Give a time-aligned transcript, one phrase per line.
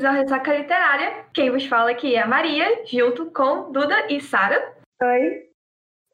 [0.00, 1.26] bem-vindos Ressaca Literária.
[1.34, 4.74] Quem vos fala aqui é a Maria, junto com Duda e Sara.
[5.02, 5.42] Oi,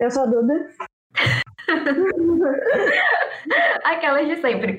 [0.00, 0.70] eu sou a Duda.
[3.84, 4.78] Aquelas de sempre.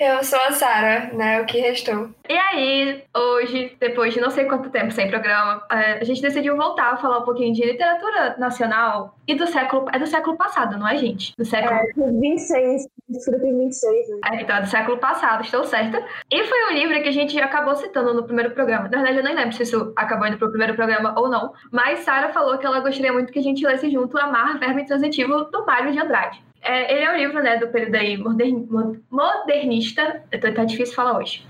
[0.00, 1.40] Eu sou a Sara, né?
[1.40, 2.10] O que restou.
[2.28, 6.56] E aí, hoje, depois de não sei quanto tempo sem programa, é, a gente decidiu
[6.56, 9.86] voltar a falar um pouquinho de literatura nacional e do século.
[9.92, 11.34] É do século passado, não é, gente?
[11.36, 11.74] Do século.
[11.74, 14.08] É, 26, escrito em 26.
[14.08, 14.16] Né?
[14.32, 16.04] É, então, é do século passado, estou certa.
[16.30, 18.84] E foi um livro que a gente acabou citando no primeiro programa.
[18.84, 21.52] Na verdade, eu nem lembro se isso acabou indo pro primeiro programa ou não.
[21.72, 25.44] Mas Sara falou que ela gostaria muito que a gente lesse junto Amar, Verbo Intransitivo,
[25.44, 26.47] do Mário de Andrade.
[26.68, 28.18] É, ele é um livro né, do período aí
[29.10, 30.22] modernista.
[30.54, 31.42] Tá difícil falar hoje.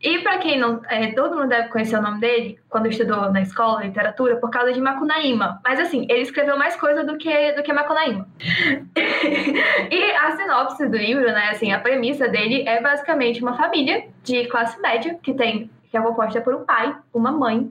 [0.00, 0.80] E para quem não.
[0.88, 4.72] É, todo mundo deve conhecer o nome dele quando estudou na escola, literatura, por causa
[4.72, 5.60] de Macunaíma.
[5.64, 8.28] Mas assim, ele escreveu mais coisa do que, do que Macunaíma.
[9.90, 11.48] e a sinopse do livro, né?
[11.50, 15.68] Assim, a premissa dele é basicamente uma família de classe média que tem.
[15.90, 17.68] Que é composta por um pai, uma mãe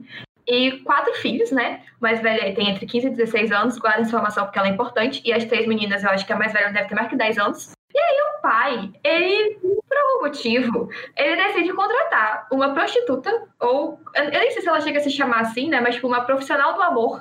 [0.50, 1.82] e quatro filhos, né?
[2.00, 4.72] O mais velha tem entre 15 e 16 anos, guarda essa informação porque ela é
[4.72, 5.22] importante.
[5.24, 7.38] E as três meninas, eu acho que a mais velha deve ter mais que 10
[7.38, 7.72] anos.
[7.94, 14.30] E aí o pai, ele, por algum motivo, ele decide contratar uma prostituta, ou eu
[14.30, 15.80] nem sei se ela chega a se chamar assim, né?
[15.80, 17.20] Mas tipo, uma profissional do amor,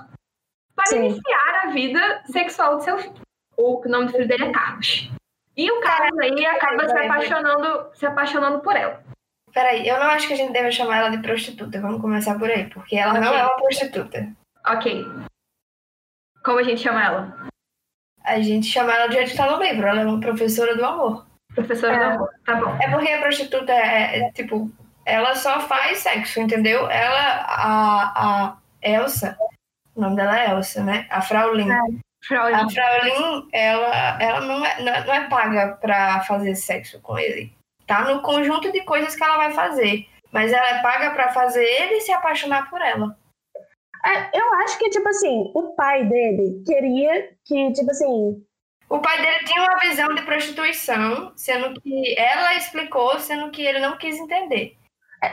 [0.76, 1.06] para Sim.
[1.06, 3.14] iniciar a vida sexual do seu filho.
[3.58, 5.12] O nome do filho dele é Carlos.
[5.56, 9.04] E o Carlos aí acaba se apaixonando, se apaixonando por ela.
[9.54, 11.82] Peraí, eu não acho que a gente deve chamar ela de prostituta.
[11.82, 13.24] Vamos começar por aí, porque ela okay.
[13.24, 14.28] não é uma prostituta.
[14.68, 15.06] Ok.
[16.44, 17.50] Como a gente chama ela?
[18.24, 19.88] A gente chama ela do jeito que tá no livro.
[19.88, 21.26] Ela é uma professora do amor.
[21.54, 22.00] Professora é.
[22.00, 22.78] do amor, tá bom.
[22.80, 24.72] É porque a prostituta é, é, tipo,
[25.06, 26.90] ela só faz sexo, entendeu?
[26.90, 29.38] Ela, a, a Elsa,
[29.96, 31.08] o nome dela é Elsa, né?
[31.10, 31.72] A Fraulin.
[31.72, 31.80] É.
[32.26, 32.54] Fraulin.
[32.54, 37.58] A Fraulin, ela, ela não, é, não é paga pra fazer sexo com ele
[37.90, 40.06] tá no conjunto de coisas que ela vai fazer.
[40.32, 43.18] Mas ela é paga para fazer ele se apaixonar por ela.
[44.06, 48.46] É, eu acho que, tipo assim, o pai dele queria que, tipo assim.
[48.88, 53.80] O pai dele tinha uma visão de prostituição, sendo que ela explicou, sendo que ele
[53.80, 54.78] não quis entender.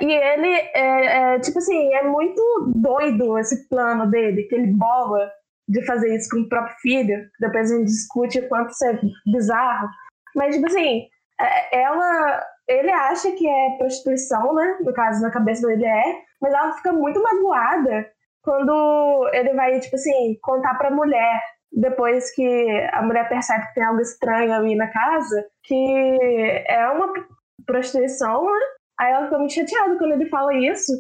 [0.01, 2.43] E ele, é, é, tipo assim, é muito
[2.75, 5.31] doido esse plano dele, que ele bola
[5.69, 7.29] de fazer isso com o próprio filho.
[7.39, 9.89] Depois a gente discute o quanto isso é bizarro.
[10.35, 11.07] Mas, tipo assim,
[11.73, 14.79] ela, ele acha que é prostituição, né?
[14.81, 18.11] No caso, na cabeça dele é, mas ela fica muito magoada
[18.43, 21.43] quando ele vai, tipo assim, contar pra mulher,
[21.73, 27.13] depois que a mulher percebe que tem algo estranho ali na casa, que é uma
[27.67, 28.61] prostituição, né?
[28.99, 30.93] Aí ela fica muito chateada quando ele fala isso.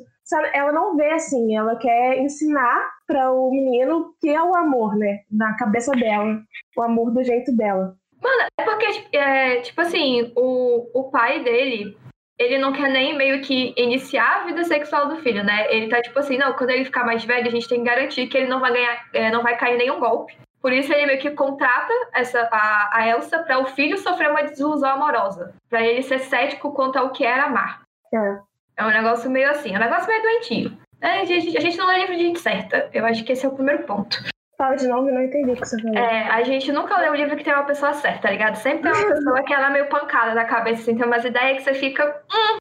[0.53, 5.21] Ela não vê assim, ela quer ensinar para o menino que é o amor, né?
[5.31, 6.41] Na cabeça dela,
[6.77, 7.95] o amor do jeito dela.
[8.27, 11.97] Mano, é porque, é, tipo assim, o, o pai dele,
[12.37, 15.73] ele não quer nem meio que iniciar a vida sexual do filho, né?
[15.73, 18.27] Ele tá tipo assim, não, quando ele ficar mais velho, a gente tem que garantir
[18.27, 20.37] que ele não vai ganhar, é, não vai cair nenhum golpe.
[20.61, 24.43] Por isso ele meio que contrata essa, a, a Elsa para o filho sofrer uma
[24.43, 25.55] desilusão amorosa.
[25.71, 27.83] para ele ser cético quanto ao que era amar.
[28.13, 28.39] É.
[28.79, 30.77] É um negócio meio assim, é um negócio meio doentio.
[31.01, 32.91] É, a, gente, a gente não é livro de gente certa.
[32.93, 34.19] Eu acho que esse é o primeiro ponto.
[34.56, 35.97] Fala de novo, não entendi o que você falou.
[35.97, 38.55] É, a gente nunca lê um livro que tem uma pessoa certa, tá ligado?
[38.55, 41.59] Sempre tem uma pessoa que ela é meio pancada na cabeça, assim, tem umas ideias
[41.59, 42.22] que você fica.
[42.33, 42.56] Hum.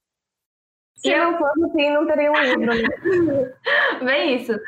[0.97, 1.31] Se eu...
[1.31, 2.73] não fosse assim, não teria um livro.
[2.73, 3.53] Né?
[4.03, 4.59] Bem isso.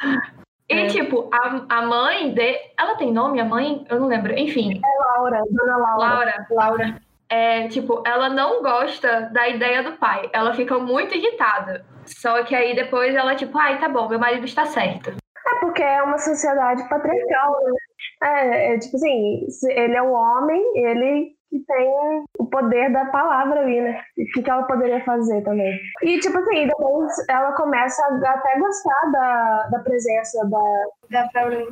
[0.70, 0.88] E, é.
[0.88, 2.56] tipo, a, a mãe de.
[2.78, 3.86] Ela tem nome, a mãe?
[3.90, 4.38] Eu não lembro.
[4.38, 4.80] Enfim.
[4.84, 5.98] É Laura, Dona Laura.
[5.98, 6.48] Laura.
[6.52, 7.02] Laura.
[7.30, 10.30] É, tipo, ela não gosta da ideia do pai.
[10.32, 11.86] Ela fica muito irritada.
[12.06, 15.14] Só que aí depois ela, tipo, ai, tá bom, meu marido está certo.
[15.50, 17.72] É porque é uma sociedade patriarcal, né?
[18.24, 23.62] É, é, tipo assim, ele é o homem, ele que tem o poder da palavra
[23.62, 24.02] ali, né?
[24.18, 25.80] O que, ela poderia fazer também.
[26.04, 30.86] E, tipo assim, depois ela começa a até gostar da, da presença da...
[31.10, 31.68] Da Fraulein.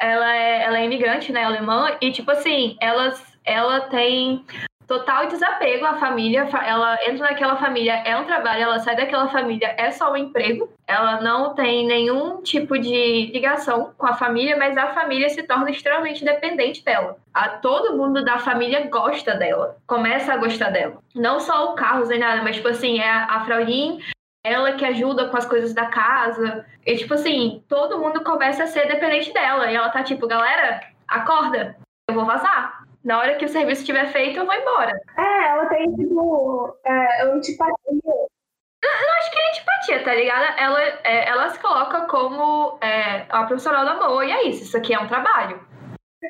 [0.00, 0.06] É.
[0.06, 3.14] Ela é, ela é imigrante, né, alemã, e, tipo assim, ela,
[3.46, 4.44] ela tem
[4.86, 6.48] total desapego à família.
[6.64, 10.68] Ela entra naquela família, é um trabalho, ela sai daquela família, é só um emprego.
[10.86, 15.70] Ela não tem nenhum tipo de ligação com a família, mas a família se torna
[15.70, 17.16] extremamente dependente dela.
[17.32, 20.98] A todo mundo da família gosta dela, começa a gostar dela.
[21.14, 24.00] Não só o Carlos nem nada, mas tipo assim, é a Fraulin,
[24.44, 26.66] ela que ajuda com as coisas da casa.
[26.86, 29.70] E tipo assim, todo mundo começa a ser dependente dela.
[29.70, 31.76] E ela tá tipo, galera, acorda,
[32.08, 34.98] eu vou vazar na hora que o serviço estiver feito, eu vou embora.
[35.18, 37.74] É, ela tem, tipo, é, antipatia.
[37.86, 40.58] Eu não acho que é antipatia, tá ligado?
[40.58, 44.76] Ela, é, ela se coloca como é, uma profissional do amor, e é isso, isso
[44.76, 45.60] aqui é um trabalho.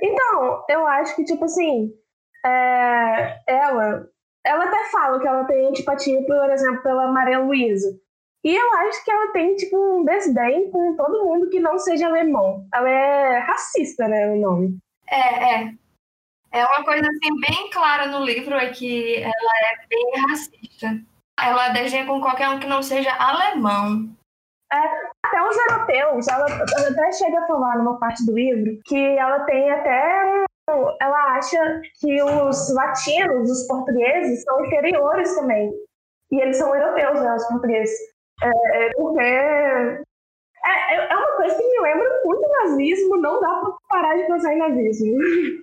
[0.02, 1.92] Então, eu acho que, tipo assim,
[2.44, 4.06] é, ela,
[4.44, 7.88] ela até fala que ela tem antipatia, por exemplo, pela Maria Luísa.
[8.44, 12.08] E eu acho que ela tem, tipo, um desdém com todo mundo que não seja
[12.08, 12.66] alemão.
[12.74, 14.76] Ela é racista, né, o nome.
[15.08, 15.83] É, é.
[16.54, 21.00] É uma coisa, assim, bem clara no livro, é que ela é bem racista.
[21.42, 24.08] Ela desenha com qualquer um que não seja alemão.
[24.72, 24.76] É,
[25.26, 29.40] até os europeus, ela, ela até chega a falar numa parte do livro que ela
[29.46, 30.44] tem até
[31.00, 35.72] ela acha que os latinos, os portugueses, são inferiores também.
[36.30, 37.98] E eles são europeus, né, os portugueses.
[38.42, 40.04] É, é porque
[40.66, 44.26] é, é, é uma coisa que me lembra muito nazismo, não dá pra parar de
[44.26, 45.18] pensar em nazismo.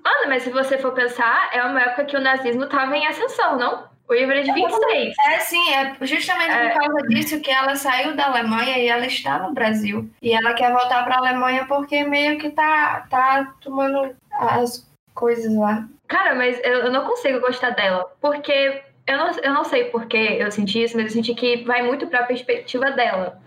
[0.05, 3.57] Ana, mas se você for pensar, é uma época que o nazismo tava em ascensão,
[3.57, 3.89] não?
[4.07, 5.15] O livro é de 26.
[5.25, 6.69] É, sim, é justamente é.
[6.69, 10.07] por causa disso que ela saiu da Alemanha e ela está no Brasil.
[10.21, 15.55] E ela quer voltar para a Alemanha porque meio que tá, tá tomando as coisas
[15.55, 15.87] lá.
[16.07, 18.05] Cara, mas eu, eu não consigo gostar dela.
[18.19, 21.81] Porque eu não, eu não sei porque eu senti isso, mas eu senti que vai
[21.81, 23.41] muito para a perspectiva dela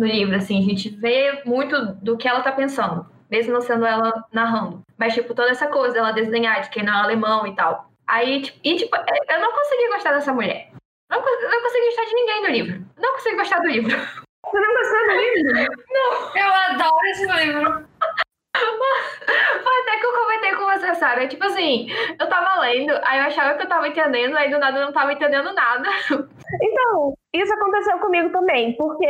[0.00, 0.34] no livro.
[0.34, 4.82] Assim, a gente vê muito do que ela tá pensando, mesmo não sendo ela narrando.
[4.98, 7.90] Mas, tipo, toda essa coisa, ela desenhar de quem não é alemão e tal.
[8.06, 10.72] Aí, tipo, e, tipo, é, eu não consegui gostar dessa mulher.
[11.10, 12.86] Não, não consegui gostar de ninguém do livro.
[12.98, 13.90] Não consegui gostar do livro.
[13.90, 15.76] Você não gostou do livro?
[15.90, 16.36] Não.
[16.36, 17.86] Eu adoro esse livro.
[18.56, 21.28] Foi até que eu comentei com você, Sarah.
[21.28, 21.88] Tipo assim,
[22.18, 24.92] eu tava lendo, aí eu achava que eu tava entendendo, aí do nada eu não
[24.92, 25.88] tava entendendo nada.
[26.62, 29.06] Então, isso aconteceu comigo também, porque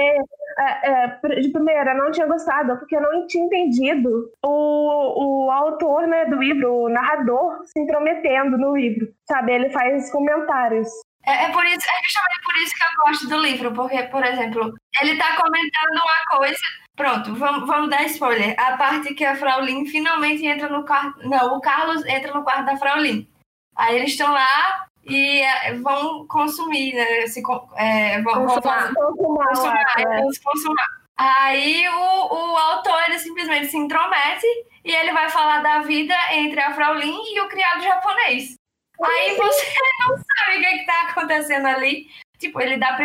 [1.41, 6.37] de primeira não tinha gostado, porque eu não tinha entendido o, o autor né, do
[6.37, 9.09] livro, o narrador, se intrometendo no livro.
[9.29, 10.89] Sabe, ele faz comentários.
[11.27, 14.25] É, é, por isso, é justamente por isso que eu gosto do livro, porque, por
[14.25, 16.61] exemplo, ele tá comentando uma coisa
[17.01, 18.55] Pronto, vamos, vamos dar spoiler.
[18.59, 21.27] A parte que a Fraulin finalmente entra no quarto.
[21.27, 23.27] Não, o Carlos entra no quarto da Fraulin.
[23.75, 27.27] Aí eles estão lá e é, vão consumir, né?
[27.27, 27.43] Se,
[27.77, 28.93] é, vão, consumar.
[28.93, 30.21] Vão consumar, consumar, é.
[30.45, 31.01] consumar.
[31.17, 34.47] Aí o, o autor ele simplesmente se intromete
[34.85, 38.57] e ele vai falar da vida entre a Fraulin e o criado japonês.
[39.03, 39.67] Aí você
[40.01, 42.07] não sabe o que é está acontecendo ali.
[42.39, 42.99] Tipo, ele dá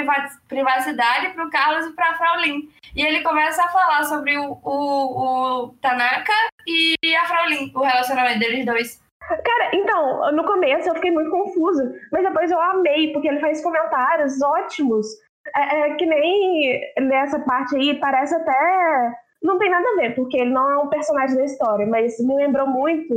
[0.48, 2.70] privacidade para o Carlos e para a Fraulin.
[2.96, 6.32] E ele começa a falar sobre o, o, o Tanaka
[6.66, 9.05] e a Fraulin, o relacionamento deles dois.
[9.28, 13.62] Cara, então, no começo eu fiquei muito confusa, mas depois eu amei, porque ele faz
[13.64, 15.08] comentários ótimos.
[15.56, 19.14] É, é, que nem nessa parte aí, parece até.
[19.42, 22.36] Não tem nada a ver, porque ele não é um personagem da história, mas me
[22.36, 23.14] lembrou muito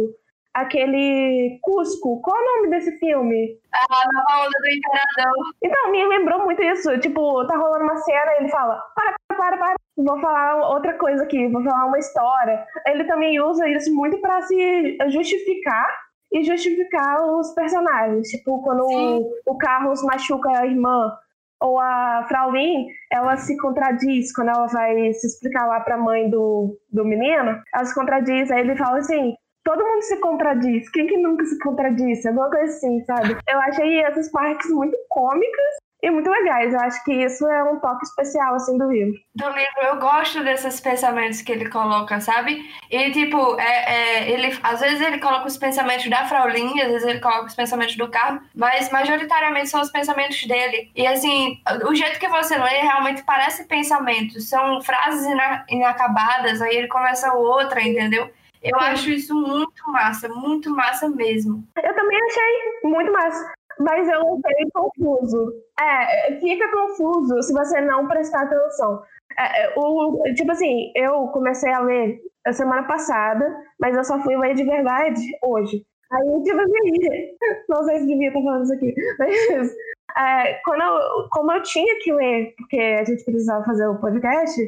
[0.60, 2.20] aquele Cusco.
[2.20, 3.58] Qual é o nome desse filme?
[3.72, 5.55] A Nova Onda do Imperador.
[5.62, 6.99] Então, me lembrou muito isso.
[7.00, 11.25] Tipo, tá rolando uma cena e ele fala: para, para, para, vou falar outra coisa
[11.25, 12.64] aqui, vou falar uma história.
[12.87, 15.88] Ele também usa isso muito para se justificar
[16.32, 18.28] e justificar os personagens.
[18.28, 21.12] Tipo, quando o, o Carlos machuca a irmã
[21.61, 26.78] ou a Fraulin, ela se contradiz quando ela vai se explicar lá pra mãe do,
[26.93, 29.34] do menino, ela se contradiz, aí ele fala assim,
[29.64, 30.88] todo mundo se contradiz.
[30.90, 32.28] Quem que nunca se contradisse?
[32.28, 33.37] Alguma coisa assim, sabe?
[33.49, 36.72] Eu achei essas partes muito cômicas e muito legais.
[36.72, 39.14] Eu acho que isso é um toque especial, assim, do livro.
[39.34, 42.64] Do livro, eu gosto desses pensamentos que ele coloca, sabe?
[42.90, 47.09] E, tipo, é, é, ele, às vezes ele coloca os pensamentos da Fraulinha, às vezes
[47.09, 50.90] ele coloca os pensamentos do Carlos, mas majoritariamente são os pensamentos dele.
[50.94, 54.49] E, assim, o jeito que você lê realmente parece pensamentos.
[54.49, 55.26] São frases
[55.68, 58.30] inacabadas, aí ele começa outra, entendeu?
[58.62, 58.87] Eu Sim.
[58.87, 61.65] acho isso muito massa, muito massa mesmo.
[61.83, 65.53] Eu também achei muito massa, mas eu achei confuso.
[65.81, 69.03] É, fica confuso se você não prestar atenção.
[69.38, 73.45] É, é, o, tipo assim, eu comecei a ler a semana passada,
[73.79, 75.85] mas eu só fui ler de verdade hoje.
[76.11, 77.37] Aí, tipo assim,
[77.69, 79.77] não sei se devia estar falando isso aqui, mas
[80.17, 84.61] é, quando eu, como eu tinha que ler, porque a gente precisava fazer o podcast,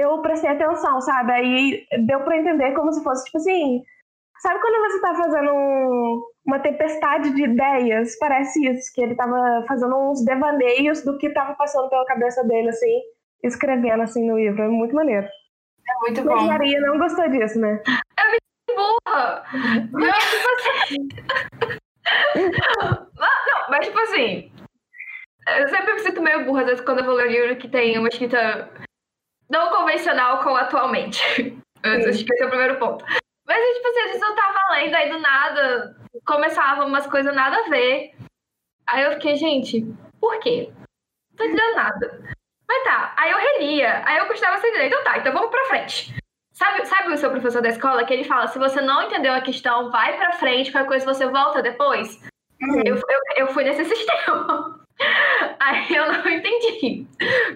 [0.00, 1.32] eu prestei atenção, sabe?
[1.32, 3.82] Aí deu para entender como se fosse, tipo assim,
[4.40, 8.16] sabe quando você tá fazendo um, uma tempestade de ideias?
[8.18, 12.70] Parece isso, que ele tava fazendo uns devaneios do que tava passando pela cabeça dele,
[12.70, 13.00] assim,
[13.44, 14.62] escrevendo assim no livro.
[14.62, 15.26] É muito maneiro.
[15.26, 16.34] É muito bom.
[16.34, 17.82] Mas Maria não gostou disso, né?
[18.18, 18.40] É muito
[19.04, 19.44] burra!
[19.92, 21.08] Não, tipo assim.
[23.18, 24.52] não, mas tipo assim.
[25.58, 27.98] Eu sempre me sinto meio burra, às vezes, quando eu vou ler livro que tem
[27.98, 28.70] uma escrita
[29.50, 31.20] não convencional com atualmente.
[31.82, 33.04] Acho que esse é o primeiro ponto.
[33.46, 37.56] Mas, tipo assim, a gente não tava lendo, aí do nada começava umas coisas nada
[37.56, 38.12] a ver.
[38.86, 39.84] Aí eu fiquei, gente,
[40.20, 40.70] por quê?
[40.72, 42.20] Não tô entendendo nada.
[42.68, 44.86] Mas tá, aí eu relia, aí eu continuava sem entender.
[44.86, 46.14] Então tá, então vamos pra frente.
[46.52, 49.40] Sabe, sabe o seu professor da escola que ele fala: se você não entendeu a
[49.40, 52.20] questão, vai pra frente, qualquer coisa você volta depois?
[52.62, 52.82] Uhum.
[52.84, 54.78] Eu, eu, eu fui nesse sistema.
[55.58, 57.06] Aí eu não entendi.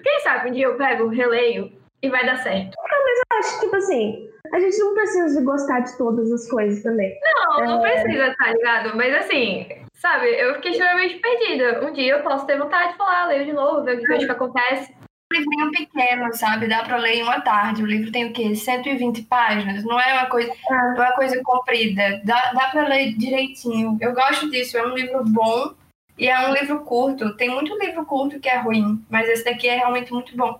[0.03, 2.75] Quem sabe um dia eu pego, releio e vai dar certo.
[2.77, 6.83] mas eu acho, tipo assim, a gente não precisa de gostar de todas as coisas
[6.83, 7.17] também.
[7.21, 7.91] Não, não é...
[7.91, 8.95] precisa, tá ligado?
[8.95, 11.85] Mas assim, sabe, eu fiquei extremamente perdida.
[11.85, 14.31] Um dia eu posso ter vontade de falar, leio de novo, ver o que, que
[14.31, 14.93] acontece
[15.33, 16.67] livrinho pequeno, sabe?
[16.67, 17.83] Dá para ler em uma tarde.
[17.83, 18.55] O livro tem o quê?
[18.55, 19.83] 120 páginas.
[19.83, 20.73] Não é uma coisa, é.
[20.73, 22.21] não é uma coisa comprida.
[22.23, 23.97] Dá, dá para ler direitinho.
[23.99, 24.77] Eu gosto disso.
[24.77, 25.73] É um livro bom
[26.17, 27.35] e é um livro curto.
[27.35, 30.59] Tem muito livro curto que é ruim, mas esse daqui é realmente muito bom.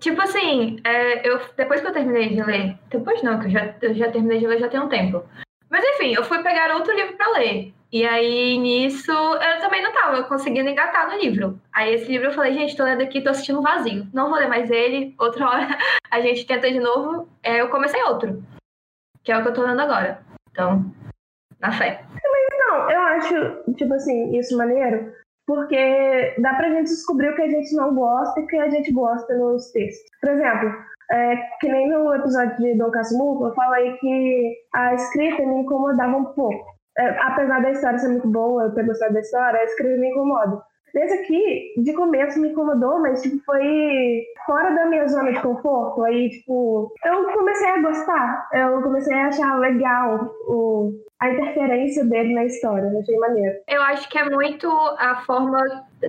[0.00, 3.74] Tipo assim, é, eu, depois que eu terminei de ler, depois não, que eu já,
[3.80, 5.24] eu já terminei de ler já tem um tempo.
[5.70, 7.74] Mas enfim, eu fui pegar outro livro para ler.
[7.92, 11.60] E aí, nisso, eu também não tava conseguindo engatar no livro.
[11.72, 14.06] Aí, esse livro eu falei, gente, tô lendo aqui, tô assistindo vazio.
[14.12, 15.14] Não vou ler mais ele.
[15.18, 15.68] Outra hora
[16.10, 17.28] a gente tenta de novo.
[17.42, 18.42] É, eu comecei outro,
[19.22, 20.20] que é o que eu tô lendo agora.
[20.50, 20.92] Então,
[21.60, 22.04] na fé.
[22.12, 25.12] Mas não, eu acho, tipo assim, isso maneiro,
[25.46, 28.68] porque dá pra gente descobrir o que a gente não gosta e o que a
[28.68, 30.10] gente gosta nos textos.
[30.20, 30.74] Por exemplo,
[31.12, 36.16] é, que nem no episódio de Dom Casmurro, eu falei que a escrita me incomodava
[36.16, 39.64] um pouco é, apesar da história ser muito boa, eu ter gostado da história, a
[39.64, 40.62] escrever me incomoda.
[40.94, 46.02] Esse aqui, de começo, me incomodou, mas, tipo, foi fora da minha zona de conforto.
[46.04, 48.48] Aí, tipo, eu comecei a gostar.
[48.54, 52.90] Eu comecei a achar legal o, a interferência dele na história.
[52.98, 53.56] Achei maneiro.
[53.68, 54.68] Eu acho que é muito
[54.98, 55.58] a forma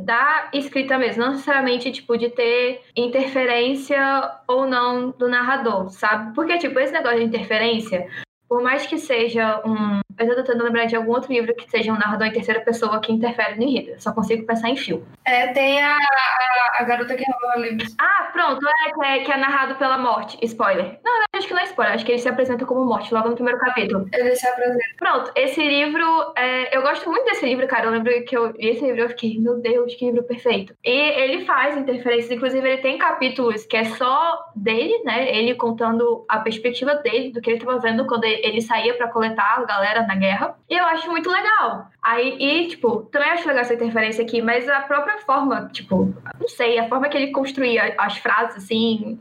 [0.01, 1.23] da escrita mesmo.
[1.23, 6.33] Não necessariamente, tipo, de ter interferência ou não do narrador, sabe?
[6.35, 8.07] Porque, tipo, esse negócio de interferência,
[8.49, 11.91] por mais que seja um eu tô tentando lembrar de algum outro livro que seja
[11.91, 14.01] um narrador em terceira pessoa que interfere no enredo.
[14.01, 15.05] Só consigo pensar em fio.
[15.25, 17.95] É, tem a, a, a garota que roubou livros.
[17.99, 20.37] Ah, pronto, é que, é que é narrado pela morte.
[20.41, 20.99] Spoiler.
[21.03, 21.93] Não, acho que não é spoiler.
[21.93, 24.07] Acho que ele se apresenta como morte logo no primeiro capítulo.
[24.13, 24.83] Ele se apresenta.
[24.97, 26.33] Pronto, esse livro.
[26.35, 27.85] É, eu gosto muito desse livro, cara.
[27.85, 30.73] Eu lembro que eu li esse livro eu fiquei, meu Deus, que livro perfeito.
[30.83, 32.31] E ele faz interferências.
[32.31, 35.35] Inclusive, ele tem capítulos que é só dele, né?
[35.35, 39.57] Ele contando a perspectiva dele, do que ele estava vendo quando ele saía para coletar
[39.57, 40.55] a galera na guerra.
[40.69, 41.87] E eu acho muito legal.
[42.01, 46.47] Aí, e, tipo, também acho legal essa interferência aqui, mas a própria forma, tipo, não
[46.47, 49.19] sei, a forma que ele construía as frases, assim,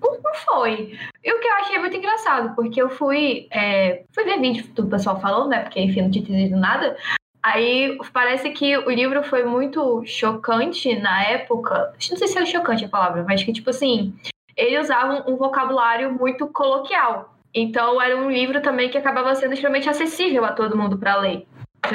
[0.00, 0.96] não, foi.
[1.24, 4.86] E o que eu achei muito engraçado, porque eu fui, é, fui ver vídeo do
[4.86, 6.96] pessoal falando, né, porque, enfim, não tinha entendido nada.
[7.42, 11.92] Aí parece que o livro foi muito chocante na época.
[12.10, 14.14] Não sei se é chocante a palavra, mas que, tipo assim,
[14.56, 17.37] ele usava um vocabulário muito coloquial.
[17.54, 21.46] Então era um livro também que acabava sendo extremamente acessível a todo mundo para ler.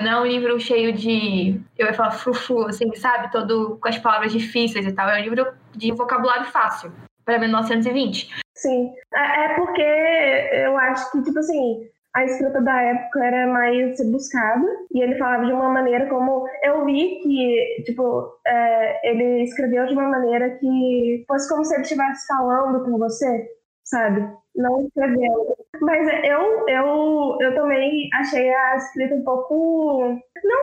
[0.01, 3.31] Não é um livro cheio de, eu ia falar frufru, assim, sabe?
[3.31, 5.09] Todo com as palavras difíceis e tal.
[5.09, 6.91] É um livro de vocabulário fácil
[7.23, 8.29] para 1920.
[8.55, 13.97] Sim, é, é porque eu acho que, tipo assim, a escrita da época era mais
[14.11, 19.87] buscada e ele falava de uma maneira como eu vi que tipo é, ele escreveu
[19.87, 23.47] de uma maneira que fosse como se ele estivesse falando com você
[23.83, 25.55] sabe não escrevendo.
[25.81, 30.19] Mas eu, eu, eu também achei a escrita um pouco.
[30.43, 30.61] Não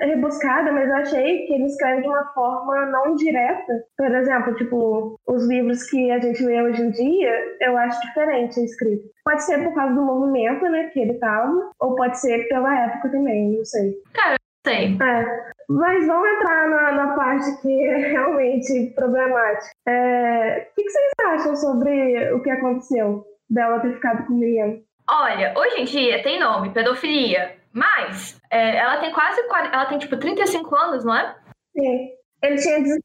[0.00, 3.84] rebuscada, mas eu achei que ele escreve de uma forma não direta.
[3.96, 8.58] Por exemplo, tipo, os livros que a gente lê hoje em dia, eu acho diferente
[8.58, 9.04] a escrita.
[9.24, 13.10] Pode ser por causa do movimento, né, que ele tava, ou pode ser pela época
[13.10, 13.94] também, não sei.
[14.12, 14.98] Cara, sei.
[15.00, 15.53] É.
[15.68, 19.70] Mas vamos entrar na, na parte que é realmente problemática.
[19.86, 24.36] É, o que, que vocês acham sobre o que aconteceu dela ter ficado com o
[24.36, 24.82] menino?
[25.08, 29.40] Olha, hoje em dia tem nome, pedofilia, mas é, ela tem quase,
[29.72, 31.34] ela tem tipo 35 anos, não é?
[31.76, 32.10] Sim,
[32.42, 33.00] ele tinha 16.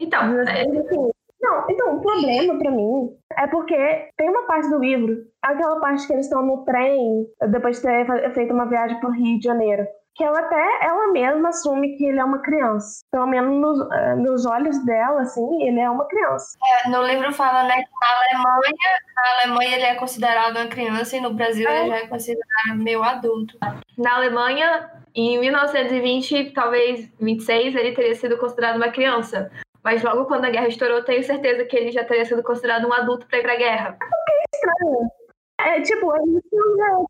[0.00, 1.20] Então, 16, é...
[1.40, 6.06] Não, então, o problema para mim é porque tem uma parte do livro, aquela parte
[6.06, 9.86] que eles estão no trem, depois de ter feito uma viagem pro Rio de Janeiro
[10.14, 13.02] que ela até ela mesma assume que ele é uma criança.
[13.10, 16.58] Pelo menos nos, uh, nos olhos dela, assim, ele é uma criança.
[16.84, 18.72] É, no livro fala, né, que na Alemanha,
[19.16, 21.80] na Alemanha ele é considerado uma criança e no Brasil é.
[21.80, 23.58] ele já é considerado meio adulto.
[23.96, 29.50] Na Alemanha, em 1920, talvez 26, ele teria sido considerado uma criança.
[29.82, 32.92] Mas logo quando a guerra estourou, tenho certeza que ele já teria sido considerado um
[32.92, 33.98] adulto para ir para a guerra.
[34.02, 35.10] É estranho.
[35.58, 37.04] É tipo, ele não é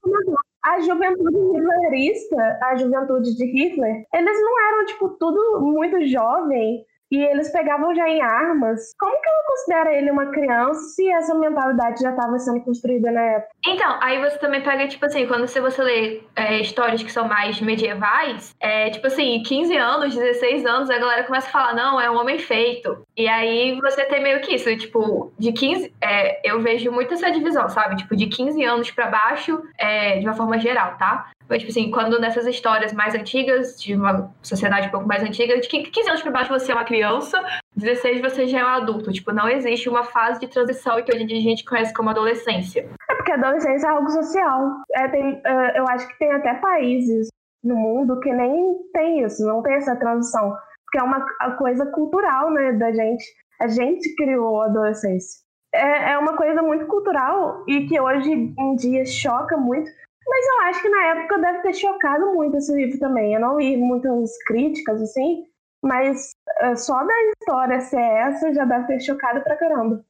[0.62, 7.22] a juventude hitlerista, a juventude de Hitler, eles não eram, tipo, tudo muito jovem e
[7.22, 8.92] eles pegavam já em armas.
[8.98, 13.20] Como que ela considera ele uma criança se essa mentalidade já estava sendo construída na
[13.20, 13.50] época?
[13.66, 17.26] Então, aí você também pega, tipo assim, quando você, você lê é, histórias que são
[17.26, 22.00] mais medievais, é, tipo assim, 15 anos, 16 anos, a galera começa a falar, não,
[22.00, 23.04] é um homem feito.
[23.16, 27.30] E aí você tem meio que isso, tipo, de 15, é, eu vejo muito essa
[27.30, 27.96] divisão, sabe?
[27.96, 31.30] Tipo, de 15 anos para baixo, é, de uma forma geral, tá?
[31.50, 35.58] Mas, tipo assim, quando nessas histórias mais antigas, de uma sociedade um pouco mais antiga,
[35.60, 39.10] de 15 anos pra baixo você é uma criança, 16 você já é um adulto.
[39.10, 42.08] Tipo, não existe uma fase de transição que hoje em dia a gente conhece como
[42.08, 42.88] adolescência.
[43.10, 44.76] É porque adolescência é algo social.
[44.94, 47.26] É, tem, uh, eu acho que tem até países
[47.64, 50.54] no mundo que nem tem isso, não tem essa transição.
[50.84, 51.20] Porque é uma
[51.58, 53.24] coisa cultural, né, da gente.
[53.60, 55.40] A gente criou a adolescência.
[55.74, 59.90] É, é uma coisa muito cultural e que hoje em dia choca muito.
[60.26, 63.34] Mas eu acho que na época deve ter chocado muito esse livro também.
[63.34, 65.44] Eu não li muitas críticas, assim,
[65.82, 70.04] mas uh, só da história ser essa já deve ter chocado pra caramba.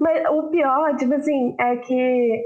[0.00, 2.44] Mas o pior, tipo assim, é que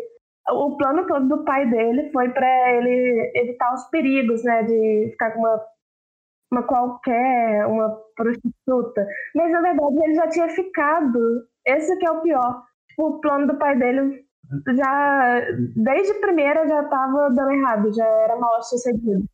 [0.50, 5.33] o plano todo do pai dele foi para ele evitar os perigos, né, de ficar
[5.33, 5.64] com uma,
[6.50, 9.07] uma qualquer, uma prostituta.
[9.35, 11.47] Mas na verdade ele já tinha ficado.
[11.66, 12.64] Esse que é o pior.
[12.99, 14.21] O plano do pai dele
[14.76, 15.40] já
[15.76, 19.25] desde primeira já estava dando errado, já era mal sucedido.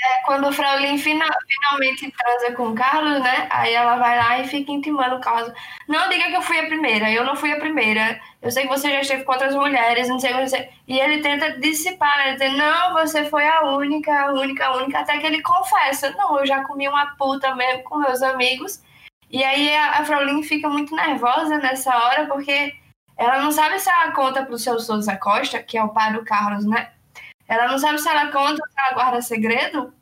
[0.00, 3.46] É, quando o Fraulin final, finalmente transa com o Carlos, né?
[3.48, 5.52] Aí ela vai lá e fica intimando o Carlos.
[5.88, 8.20] Não diga que eu fui a primeira, eu não fui a primeira.
[8.42, 10.68] Eu sei que você já esteve com outras mulheres, não sei o que.
[10.88, 12.32] E ele tenta dissipar, né?
[12.32, 16.10] Dizer, não, você foi a única, a única, a única, até que ele confessa.
[16.18, 18.82] Não, eu já comi uma puta mesmo com meus amigos.
[19.30, 22.74] E aí a, a Fraulin fica muito nervosa nessa hora, porque
[23.16, 26.24] ela não sabe se ela conta pro seu Souza Costa, que é o pai do
[26.24, 26.90] Carlos, né?
[27.46, 29.92] Ela não sabe se ela conta ou se ela guarda segredo,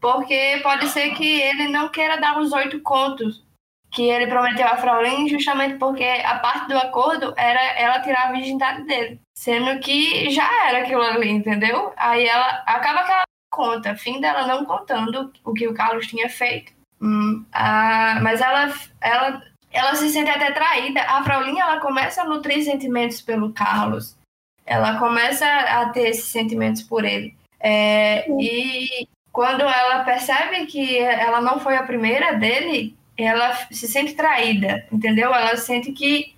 [0.00, 3.42] porque pode ser que ele não queira dar os oito contos
[3.90, 8.32] que ele prometeu a Fraulin, justamente porque a parte do acordo era ela tirar a
[8.32, 9.20] virgindade dele.
[9.36, 11.92] Sendo que já era aquilo ali, entendeu?
[11.96, 16.28] Aí ela acaba que ela conta, fim dela não contando o que o Carlos tinha
[16.28, 16.72] feito.
[17.02, 21.02] Hum, ah, mas ela, ela, ela se sente até traída.
[21.02, 24.16] A Fraulin ela começa a nutrir sentimentos pelo Carlos
[24.70, 27.34] ela começa a ter esses sentimentos por ele.
[27.58, 34.14] É, e quando ela percebe que ela não foi a primeira dele, ela se sente
[34.14, 35.34] traída, entendeu?
[35.34, 36.36] Ela sente que.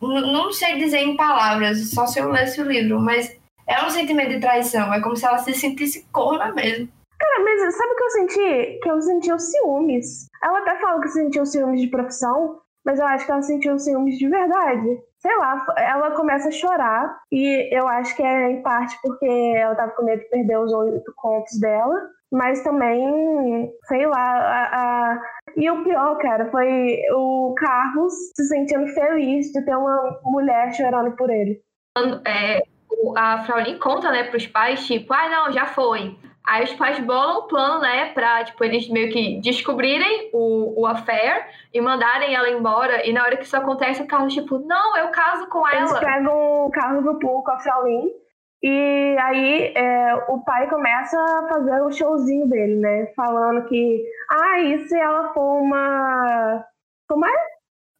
[0.00, 4.30] Não sei dizer em palavras, só se eu lesse o livro, mas é um sentimento
[4.30, 4.94] de traição.
[4.94, 6.88] É como se ela se sentisse corna mesmo.
[7.24, 8.78] Cara, mas sabe o que eu senti?
[8.82, 10.28] Que eu senti os ciúmes.
[10.42, 14.18] Ela até fala que sentiu ciúmes de profissão, mas eu acho que ela sentiu ciúmes
[14.18, 18.94] de verdade sei lá, ela começa a chorar e eu acho que é em parte
[19.02, 21.98] porque ela tava com medo de perder os oito contos dela,
[22.30, 25.22] mas também, sei lá, a, a...
[25.56, 31.16] e o pior, cara, foi o Carlos se sentindo feliz de ter uma mulher chorando
[31.16, 31.58] por ele.
[32.26, 32.62] É,
[33.16, 36.18] a Fraulin conta, né, pros pais, tipo, ah, não, já foi.
[36.46, 40.86] Aí os pais bolam um plano, né, pra, tipo, eles meio que descobrirem o, o
[40.86, 43.06] affair e mandarem ela embora.
[43.06, 45.78] E na hora que isso acontece, o Carlos, tipo, não, eu caso com ela.
[45.78, 48.10] Eles pegam o Carlos do pool com a Fraulin.
[48.62, 53.06] E aí é, o pai começa a fazer o showzinho dele, né?
[53.14, 56.64] Falando que, ah, e se ela for uma.
[57.08, 57.32] Como é?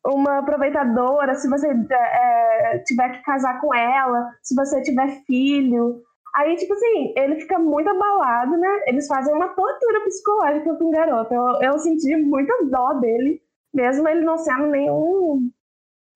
[0.06, 6.02] Uma aproveitadora, se você é, tiver que casar com ela, se você tiver filho.
[6.34, 8.82] Aí, tipo assim, ele fica muito abalado, né?
[8.86, 11.32] Eles fazem uma tortura psicológica com o garoto.
[11.32, 13.40] Eu, eu senti muita dó dele,
[13.72, 15.48] mesmo ele não sendo nenhum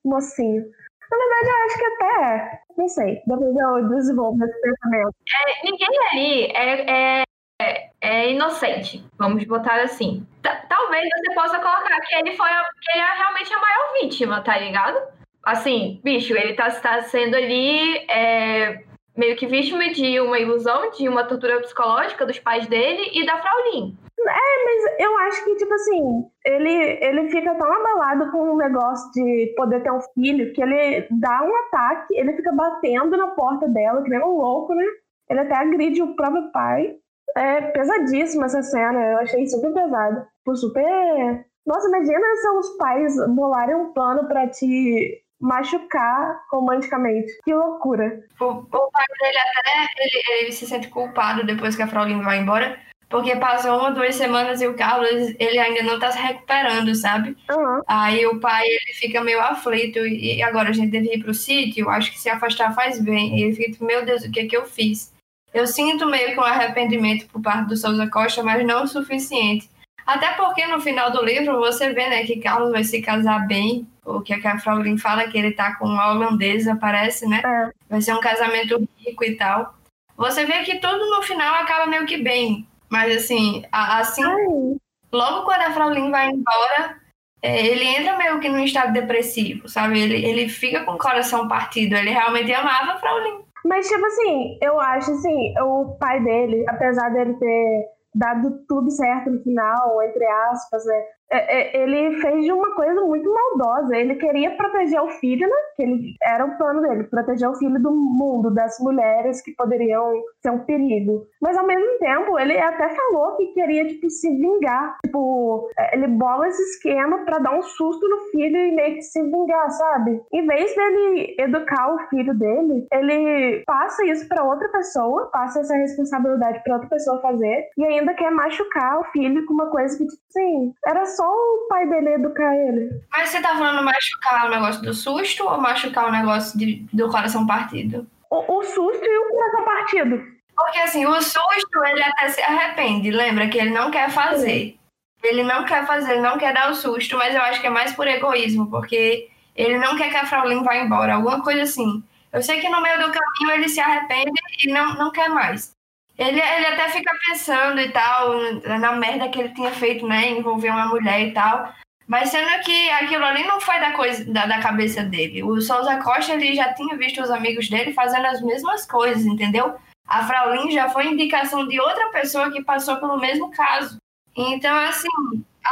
[0.04, 0.64] mocinho.
[1.10, 5.14] Na verdade, eu acho que até, não sei, depois eu desenvolvo esse pensamento.
[5.46, 7.22] É, ninguém ali é,
[7.60, 10.26] é, é, inocente, vamos botar assim.
[10.42, 13.92] T talvez você possa colocar que ele foi a, que ele é realmente a maior
[14.02, 15.00] vítima, tá ligado?
[15.44, 18.84] Assim, bicho, ele tá, tá sendo ali é,
[19.18, 23.36] meio que vítima de uma ilusão, de uma tortura psicológica dos pais dele e da
[23.36, 23.98] Fraulin.
[24.20, 29.10] É, mas eu acho que, tipo assim, ele, ele fica tão abalado com o negócio
[29.12, 33.68] de poder ter um filho que ele dá um ataque, ele fica batendo na porta
[33.68, 34.84] dela, que nem um louco, né?
[35.28, 36.94] Ele até agride o próprio pai.
[37.36, 40.26] É pesadíssima essa cena, eu achei super pesado.
[40.38, 41.44] Tipo, super.
[41.66, 47.32] Nossa, imagina se os pais bolarem um plano para te machucar romanticamente.
[47.44, 48.24] Que loucura.
[48.40, 52.38] O, o pai dele até ele, ele, se sente culpado depois que a Fraulein vai
[52.38, 52.78] embora.
[53.08, 57.34] Porque passou uma, duas semanas e o Carlos, ele ainda não tá se recuperando, sabe?
[57.50, 57.80] Uhum.
[57.86, 59.98] Aí o pai, ele fica meio aflito.
[60.00, 63.38] E agora a gente deve ir pro sítio, acho que se afastar faz bem.
[63.38, 65.14] E ele fica meu Deus, o que é que eu fiz?
[65.54, 69.70] Eu sinto meio que um arrependimento por parte do Souza Costa, mas não o suficiente.
[70.08, 73.86] Até porque no final do livro você vê, né, que Carlos vai se casar bem,
[74.06, 77.42] o que a Fraulin fala que ele tá com uma holandesa, parece, né?
[77.44, 77.70] É.
[77.90, 79.74] Vai ser um casamento rico e tal.
[80.16, 82.66] Você vê que tudo no final acaba meio que bem.
[82.88, 84.78] Mas assim, assim, Ai.
[85.12, 86.96] logo quando a Fraulin vai embora,
[87.42, 90.00] é, ele entra meio que num estado depressivo, sabe?
[90.00, 91.94] Ele, ele fica com o coração partido.
[91.94, 93.42] Ele realmente amava a Fraulin.
[93.62, 99.30] Mas, tipo assim, eu acho assim, o pai dele, apesar dele ter dado tudo certo
[99.30, 101.04] no final, entre aspas, né?
[101.30, 103.96] É, é, ele fez de uma coisa muito maldosa.
[103.96, 105.56] Ele queria proteger o filho, né?
[105.76, 110.12] Que ele, era o plano dele, proteger o filho do mundo, das mulheres que poderiam
[110.42, 111.26] ser um perigo.
[111.40, 114.96] Mas ao mesmo tempo, ele até falou que queria, tipo, se vingar.
[115.04, 119.02] Tipo, é, ele bola esse esquema para dar um susto no filho e meio que
[119.02, 120.20] se vingar, sabe?
[120.32, 125.74] Em vez dele educar o filho dele, ele passa isso para outra pessoa, passa essa
[125.74, 130.06] responsabilidade para outra pessoa fazer e ainda quer machucar o filho com uma coisa que,
[130.06, 133.02] tipo assim, era só o pai dele educar ele.
[133.10, 137.10] Mas você tá falando machucar o negócio do susto ou machucar o negócio de, do
[137.10, 138.06] coração partido?
[138.30, 140.24] O, o susto e o coração partido.
[140.54, 144.76] Porque assim, o susto ele até se arrepende, lembra que ele não quer fazer.
[145.20, 147.70] Ele não quer fazer, ele não quer dar o susto, mas eu acho que é
[147.70, 152.00] mais por egoísmo, porque ele não quer que a Fraulin vá embora, alguma coisa assim.
[152.32, 154.30] Eu sei que no meio do caminho ele se arrepende
[154.64, 155.74] e não, não quer mais.
[156.18, 158.34] Ele, ele até fica pensando e tal,
[158.80, 160.30] na merda que ele tinha feito, né?
[160.30, 161.72] Envolver uma mulher e tal.
[162.08, 165.42] Mas sendo que aquilo ali não foi da, coisa, da, da cabeça dele.
[165.42, 169.76] O Souza Costa ele já tinha visto os amigos dele fazendo as mesmas coisas, entendeu?
[170.08, 173.98] A Fraulin já foi indicação de outra pessoa que passou pelo mesmo caso.
[174.34, 175.08] Então, assim,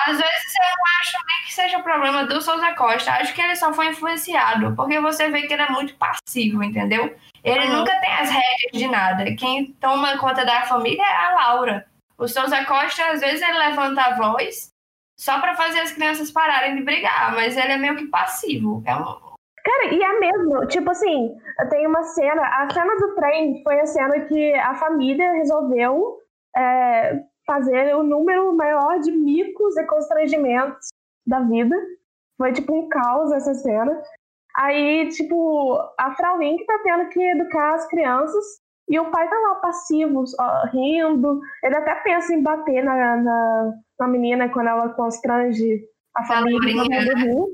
[0.05, 3.13] às vezes eu não acho nem que seja problema do Souza Costa.
[3.13, 7.17] Acho que ele só foi influenciado, porque você vê que ele é muito passivo, entendeu?
[7.47, 7.77] Ele uhum.
[7.77, 9.25] nunca tem as regras de nada.
[9.37, 11.87] Quem toma conta da família é a Laura.
[12.19, 14.73] O Souza Costa, às vezes, ele levanta a voz
[15.17, 18.83] só para fazer as crianças pararem de brigar, mas ele é meio que passivo.
[18.85, 19.05] É um...
[19.65, 21.37] Cara, e é mesmo, tipo assim,
[21.71, 26.19] tem uma cena, a cena do trem foi a cena que a família resolveu
[26.57, 30.89] é, fazer o número maior de micos e constrangimentos
[31.27, 31.77] da vida.
[32.37, 34.03] Foi tipo um caos essa cena.
[34.57, 38.45] Aí, tipo, a Fraulein que tá tendo que educar as crianças
[38.89, 41.41] e o pai tá lá passivo, ó, rindo.
[41.63, 47.17] Ele até pensa em bater na, na, na menina quando ela constrange a família do
[47.17, 47.49] rio.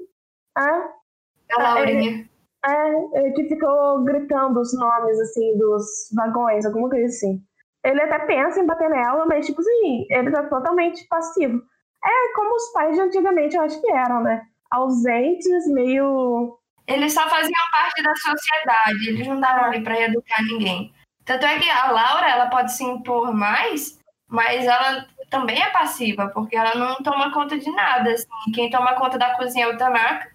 [0.57, 2.29] É, a Laurinha.
[2.65, 5.85] É, é, que ficou gritando os nomes, assim, dos
[6.15, 7.43] vagões, alguma coisa assim.
[7.85, 11.61] Ele até pensa em bater nela, mas, tipo assim, ele tá totalmente passivo.
[12.05, 14.43] É como os pais de antigamente, eu acho que eram, né?
[14.71, 16.57] Ausentes, meio.
[16.93, 20.93] Eles só faziam parte da sociedade, eles não davam ali pra educar ninguém.
[21.25, 26.29] Tanto é que a Laura, ela pode se impor mais, mas ela também é passiva,
[26.29, 28.11] porque ela não toma conta de nada.
[28.11, 28.27] Assim.
[28.55, 30.31] Quem toma conta da cozinha é o Tanaka,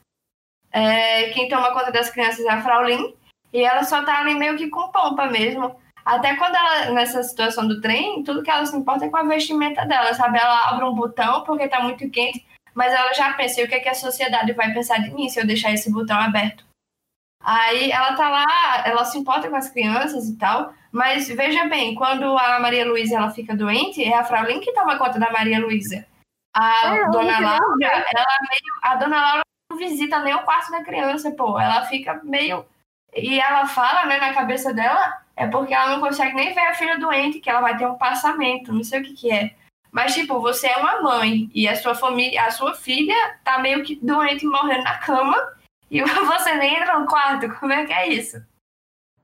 [0.72, 3.16] é, quem toma conta das crianças é a Fraulin,
[3.54, 5.80] e ela só tá ali meio que com pompa mesmo.
[6.04, 9.24] Até quando ela, nessa situação do trem, tudo que ela se importa é com a
[9.24, 10.40] vestimenta dela, sabe?
[10.40, 12.46] Ela abre um botão porque tá muito quente,
[12.78, 15.40] mas ela já pensa, o que, é que a sociedade vai pensar de mim se
[15.40, 16.64] eu deixar esse botão aberto?
[17.44, 21.96] Aí ela tá lá, ela se importa com as crianças e tal, mas veja bem,
[21.96, 25.60] quando a Maria Luísa ela fica doente, é a Fraulin que toma conta da Maria
[25.60, 26.06] Luísa.
[26.56, 30.84] A é, dona Laura, ela meio, a dona Laura não visita nem o quarto da
[30.84, 32.64] criança, pô, ela fica meio
[33.12, 36.76] e ela fala, né, na cabeça dela, é porque ela não consegue nem ver a
[36.76, 39.56] filha doente, que ela vai ter um passamento, não sei o que que é.
[39.98, 43.84] Mas, tipo, você é uma mãe e a sua família, a sua filha tá meio
[43.84, 45.36] que doente morrendo na cama
[45.90, 47.50] e você nem entra no quarto.
[47.60, 48.38] Como é que é isso?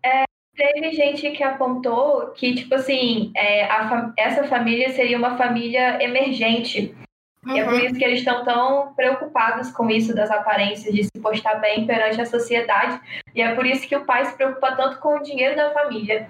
[0.03, 0.23] É,
[0.55, 6.97] teve gente que apontou que, tipo assim, é, a, essa família seria uma família emergente.
[7.45, 7.55] Uhum.
[7.55, 7.79] E é por uhum.
[7.79, 12.19] isso que eles estão tão preocupados com isso das aparências, de se postar bem perante
[12.19, 12.99] a sociedade.
[13.36, 16.27] E é por isso que o pai se preocupa tanto com o dinheiro da família.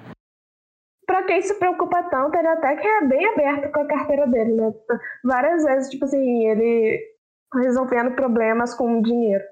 [1.14, 4.54] Pra quem se preocupa tanto, ele até que é bem aberto com a carteira dele,
[4.54, 4.74] né?
[5.24, 7.00] Várias vezes, tipo assim, ele
[7.54, 9.44] resolvendo problemas com o dinheiro.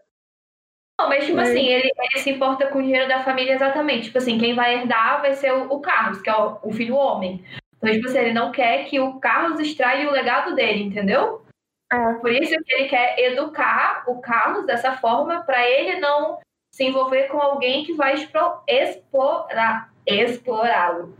[0.99, 4.05] Não, mas tipo assim, ele, ele, se importa com o dinheiro da família exatamente.
[4.05, 6.95] Tipo assim, quem vai herdar vai ser o, o Carlos, que é o, o filho
[6.95, 7.45] homem.
[7.77, 11.45] Então, tipo assim, ele não quer que o Carlos extraia o legado dele, entendeu?
[11.93, 12.13] É.
[12.15, 16.39] Por isso que ele quer educar o Carlos dessa forma, para ele não
[16.73, 21.15] se envolver com alguém que vai explorar, explorá-lo.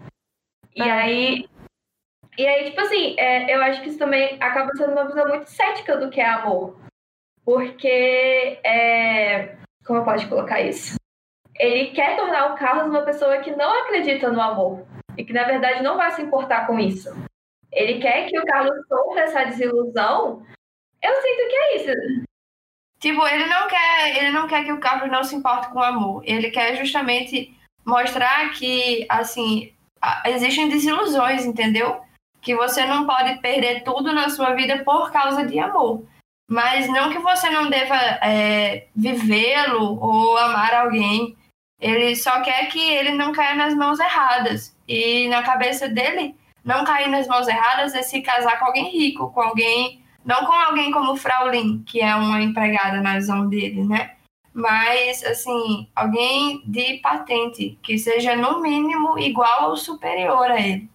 [0.76, 0.92] E é.
[0.92, 1.50] aí,
[2.38, 5.48] e aí, tipo assim, é, eu acho que isso também acaba sendo uma visão muito
[5.48, 6.80] cética do que é amor.
[7.44, 10.96] Porque, é, como eu posso colocar isso?
[11.60, 14.86] Ele quer tornar o Carlos uma pessoa que não acredita no amor.
[15.18, 17.10] E que, na verdade, não vai se importar com isso.
[17.72, 20.46] Ele quer que o Carlos sofra essa desilusão
[21.02, 22.26] eu sinto que é isso.
[23.00, 25.84] Tipo, ele não quer, ele não quer que o Carlos não se importe com o
[25.84, 26.22] amor.
[26.24, 27.52] Ele quer justamente
[27.84, 29.74] mostrar que, assim,
[30.26, 32.02] existem desilusões, entendeu?
[32.42, 36.04] Que você não pode perder tudo na sua vida por causa de amor.
[36.50, 41.36] Mas não que você não deva é, vivê-lo ou amar alguém.
[41.80, 44.76] Ele só quer que ele não caia nas mãos erradas.
[44.88, 49.32] E na cabeça dele, não cair nas mãos erradas é se casar com alguém rico,
[49.32, 50.02] com alguém.
[50.24, 54.12] Não com alguém como Fraulin, que é uma empregada na visão dele, né?
[54.54, 60.90] Mas, assim, alguém de patente, que seja no mínimo igual ou superior a ele.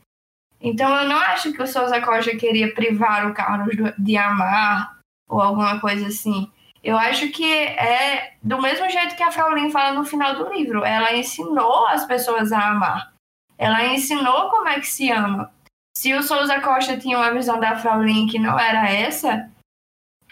[0.60, 4.96] Então, eu não acho que o Souza Costa queria privar o Carlos de amar
[5.28, 6.50] ou alguma coisa assim.
[6.82, 10.84] Eu acho que é do mesmo jeito que a Fraulin fala no final do livro.
[10.84, 13.12] Ela ensinou as pessoas a amar.
[13.58, 15.50] Ela ensinou como é que se ama.
[15.96, 19.50] Se o Souza Costa tinha uma visão da Fraulin que não era essa,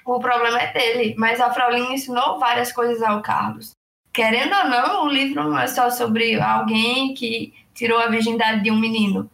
[0.05, 1.15] o problema é dele.
[1.19, 3.73] Mas a Fraulin ensinou várias coisas ao Carlos.
[4.13, 8.71] Querendo ou não, o livro não é só sobre alguém que tirou a virgindade de
[8.71, 9.29] um menino.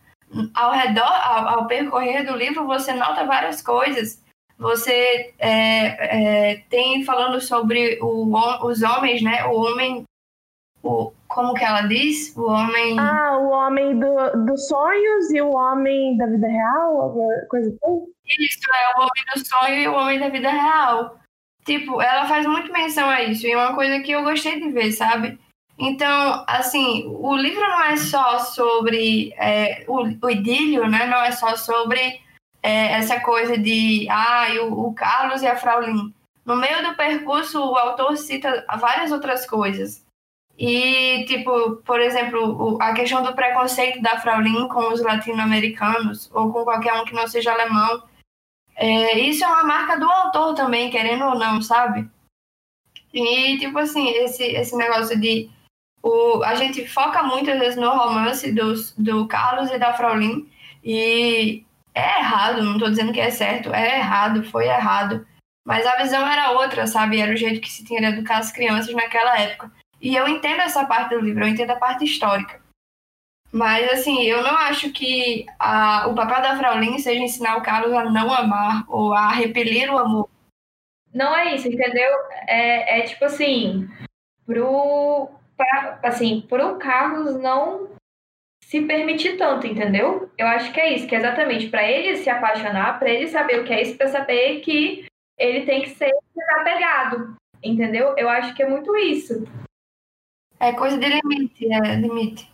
[0.54, 4.20] Ao redor, ao, ao percorrer do livro, você nota várias coisas
[4.60, 8.30] você é, é, tem falando sobre o,
[8.66, 9.46] os homens, né?
[9.46, 10.04] O homem,
[10.82, 12.36] o, como que ela diz?
[12.36, 12.98] O homem.
[12.98, 18.04] Ah, o homem do, dos sonhos e o homem da vida real, alguma coisa assim?
[18.26, 21.18] Isso, é o homem do sonho e o homem da vida real.
[21.64, 24.70] Tipo, ela faz muito menção a isso, e é uma coisa que eu gostei de
[24.70, 25.38] ver, sabe?
[25.78, 31.06] Então, assim, o livro não é só sobre é, o, o idílio, né?
[31.06, 32.20] Não é só sobre
[32.62, 36.12] é, essa coisa de ah, o, o Carlos e a Fraulin.
[36.44, 40.04] No meio do percurso, o autor cita várias outras coisas.
[40.60, 46.64] E, tipo, por exemplo, a questão do preconceito da Fraulin com os latino-americanos, ou com
[46.64, 48.02] qualquer um que não seja alemão.
[48.76, 52.06] É, isso é uma marca do autor também, querendo ou não, sabe?
[53.10, 55.48] E, tipo assim, esse, esse negócio de.
[56.02, 60.46] O, a gente foca muitas vezes no romance dos, do Carlos e da Fraulin,
[60.84, 65.26] e é errado, não estou dizendo que é certo, é errado, foi errado.
[65.64, 67.18] Mas a visão era outra, sabe?
[67.18, 69.79] Era o jeito que se tinha de educar as crianças naquela época.
[70.00, 72.60] E eu entendo essa parte do livro, eu entendo a parte histórica.
[73.52, 77.92] Mas, assim, eu não acho que a, o papel da Fraulin seja ensinar o Carlos
[77.92, 80.28] a não amar ou a repelir o amor.
[81.12, 82.10] Não é isso, entendeu?
[82.46, 83.88] É, é tipo assim,
[84.46, 87.90] pro, pra, assim, pro Carlos não
[88.64, 90.30] se permitir tanto, entendeu?
[90.38, 93.58] Eu acho que é isso, que é exatamente para ele se apaixonar, para ele saber
[93.58, 98.14] o que é isso, para saber que ele tem que ser desapegado, entendeu?
[98.16, 99.44] Eu acho que é muito isso.
[100.60, 102.52] É coisa de limite, é limite.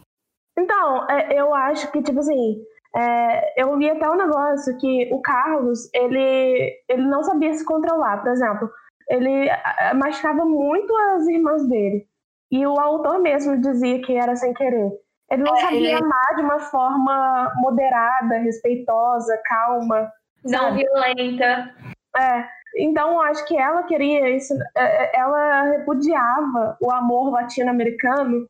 [0.59, 2.63] Então, é, eu acho que, tipo assim,
[2.97, 8.23] é, eu vi até um negócio que o Carlos, ele, ele não sabia se controlar.
[8.23, 8.71] Por exemplo,
[9.09, 9.49] ele
[9.97, 12.07] machucava muito as irmãs dele.
[12.51, 14.91] E o autor mesmo dizia que era sem querer.
[15.31, 15.93] Ele não é, sabia ele...
[15.93, 20.11] amar de uma forma moderada, respeitosa, calma.
[20.45, 20.85] Não sabe?
[20.85, 21.75] violenta.
[22.17, 22.49] É.
[22.77, 24.53] Então, acho que ela queria isso.
[24.77, 28.47] É, é, ela repudiava o amor latino-americano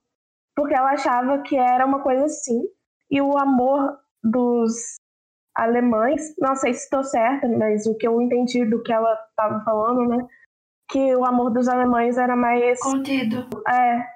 [0.54, 2.62] porque ela achava que era uma coisa assim.
[3.10, 4.96] E o amor dos
[5.54, 9.62] alemães, não sei se estou certa, mas o que eu entendi do que ela estava
[9.64, 10.26] falando, né?
[10.90, 12.80] Que o amor dos alemães era mais.
[12.80, 13.48] Contido.
[13.68, 14.06] É,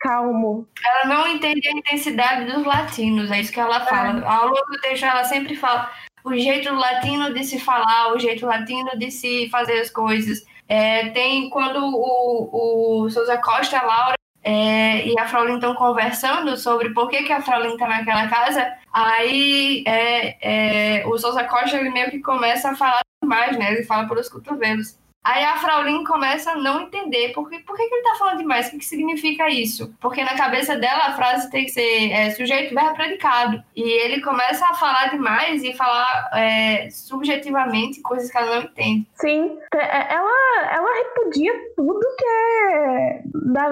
[0.00, 0.68] calmo.
[0.84, 4.20] Ela não entende a intensidade dos latinos, é isso que ela fala.
[4.20, 4.26] É.
[4.26, 5.90] Ao longo do texto, ela sempre fala
[6.26, 10.44] o jeito latino de se falar, o jeito latino de se fazer as coisas.
[10.68, 16.90] É, tem quando o, o Souza Costa, Laura é, e a Fraulin estão conversando sobre
[16.90, 21.90] por que, que a Fraulin está naquela casa, aí é, é, o Souza Costa ele
[21.90, 23.72] meio que começa a falar mais, né?
[23.72, 24.98] Ele fala pelos cotovelos.
[25.26, 28.68] Aí a Fraulin começa a não entender por que, por que, ele tá falando demais,
[28.68, 29.92] o que, que significa isso.
[30.00, 33.60] Porque na cabeça dela a frase tem que ser é, sujeito, verbo, predicado.
[33.74, 39.08] E ele começa a falar demais e falar é, subjetivamente coisas que ela não entende.
[39.14, 43.68] Sim, é, ela, ela repudia tudo que é da,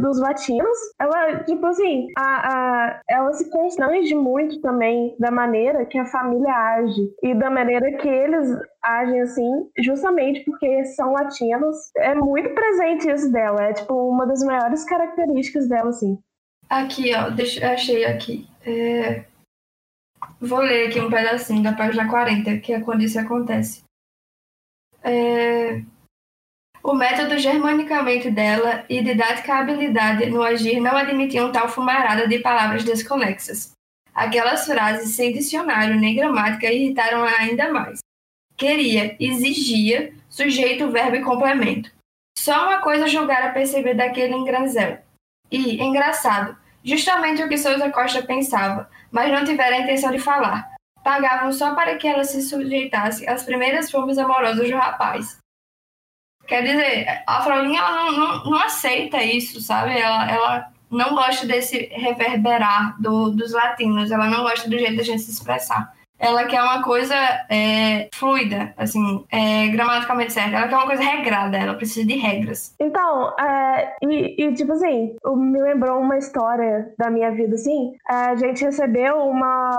[0.00, 0.78] dos latinos.
[0.98, 6.52] Ela, tipo assim, a, a, ela se constrange muito também da maneira que a família
[6.52, 8.46] age e da maneira que eles
[8.82, 11.90] agem assim, justamente porque são latinos.
[11.96, 16.18] É muito presente isso dela, é tipo uma das maiores características dela, assim.
[16.68, 18.46] Aqui, ó, deixa, achei aqui.
[18.64, 19.24] É...
[20.40, 23.82] Vou ler aqui um pedacinho da página 40, que é quando isso acontece.
[25.02, 25.82] É...
[26.82, 32.84] O método germanicamente dela e didática habilidade no agir não admitiam tal fumarada de palavras
[32.84, 33.72] desconexas.
[34.14, 38.00] Aquelas frases sem dicionário nem gramática irritaram-a ainda mais
[38.58, 41.90] queria, exigia, sujeito, verbo e complemento.
[42.36, 44.98] Só uma coisa julgara perceber daquele engranzel.
[45.50, 50.74] E, engraçado, justamente o que Souza Costa pensava, mas não tivera a intenção de falar.
[51.02, 55.38] Pagavam só para que ela se sujeitasse às primeiras formas amorosas do rapaz.
[56.46, 59.98] Quer dizer, a ela não, não, não, aceita isso, sabe?
[59.98, 65.02] Ela, ela não gosta desse reverberar do, dos latinos, ela não gosta do jeito da
[65.02, 67.14] gente se expressar ela quer uma coisa
[67.48, 70.56] é, fluida, assim, é, gramaticalmente certa.
[70.56, 72.74] Ela quer uma coisa regrada, ela precisa de regras.
[72.80, 77.92] Então, é, e, e, tipo assim, me lembrou uma história da minha vida, assim.
[78.08, 79.70] A gente recebeu uma.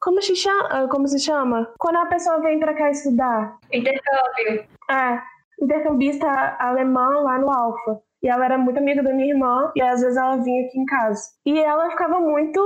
[0.00, 0.88] Como se chama?
[0.88, 1.68] Como se chama?
[1.78, 3.58] Quando a pessoa vem pra cá estudar.
[3.72, 4.64] Intercâmbio.
[4.90, 5.20] É,
[5.60, 8.00] intercambista alemã lá no Alfa.
[8.22, 10.84] E ela era muito amiga da minha irmã, e às vezes ela vinha aqui em
[10.84, 11.22] casa.
[11.44, 12.60] E ela ficava muito.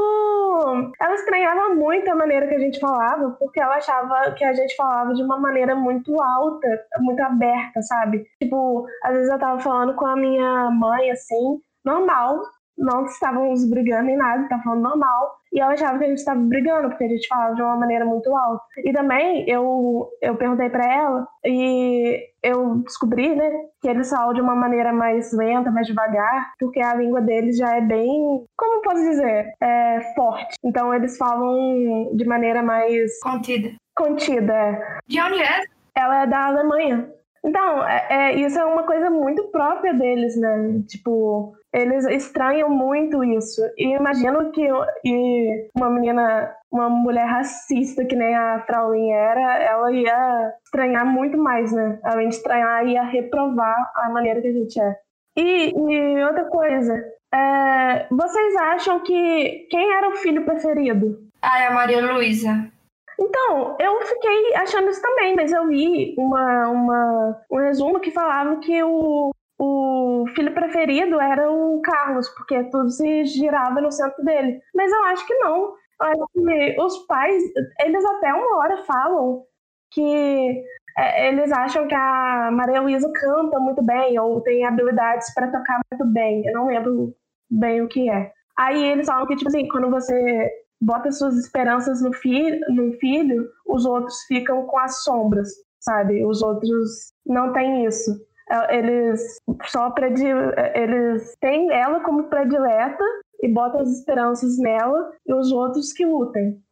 [1.00, 4.76] Ela estranhava muito a maneira que a gente falava, porque ela achava que a gente
[4.76, 8.24] falava de uma maneira muito alta, muito aberta, sabe?
[8.42, 12.42] Tipo, às vezes eu tava falando com a minha mãe, assim, normal,
[12.76, 15.35] não estávamos brigando nem nada, tá falando normal.
[15.56, 18.04] E ela achava que a gente estava brigando, porque a gente falava de uma maneira
[18.04, 18.62] muito alta.
[18.84, 24.42] E também eu, eu perguntei para ela e eu descobri, né, que eles falam de
[24.42, 29.02] uma maneira mais lenta, mais devagar, porque a língua deles já é bem, como posso
[29.02, 30.56] dizer, é forte.
[30.62, 33.70] Então eles falam de maneira mais contida.
[33.96, 34.52] Contida.
[34.52, 34.98] É.
[35.08, 35.62] De onde é?
[35.96, 37.10] Ela é da Alemanha.
[37.42, 40.82] Então, é, é, isso é uma coisa muito própria deles, né?
[40.88, 43.60] Tipo, eles estranham muito isso.
[43.76, 44.66] E imagino que
[45.04, 51.36] e uma menina, uma mulher racista que nem a Fraulein era, ela ia estranhar muito
[51.36, 52.00] mais, né?
[52.02, 54.96] Além de estranhar, ia reprovar a maneira que a gente é.
[55.36, 56.94] E, e outra coisa,
[57.34, 61.18] é, vocês acham que quem era o filho preferido?
[61.42, 62.72] Ah, é a Maria Luísa.
[63.20, 68.56] Então, eu fiquei achando isso também, mas eu vi uma, uma, um resumo que falava
[68.60, 74.60] que o, o filho preferido era o Carlos, porque tudo se girava no centro dele.
[74.74, 75.74] Mas eu acho que não.
[76.00, 77.42] Eu acho que os pais,
[77.80, 79.44] eles até uma hora falam
[79.90, 80.62] que
[80.98, 85.80] é, eles acham que a Maria Luísa canta muito bem ou tem habilidades para tocar
[85.90, 86.46] muito bem.
[86.46, 87.14] Eu não lembro
[87.50, 88.32] bem o que é.
[88.58, 93.48] Aí eles falam que, tipo assim, quando você bota suas esperanças no filho, no filho,
[93.66, 95.48] os outros ficam com as sombras,
[95.80, 96.24] sabe?
[96.24, 98.10] Os outros não têm isso.
[98.48, 100.36] É, eles só predil...
[100.74, 103.04] eles têm ela como predileta
[103.42, 106.62] e botam as esperanças nela e os outros que lutem.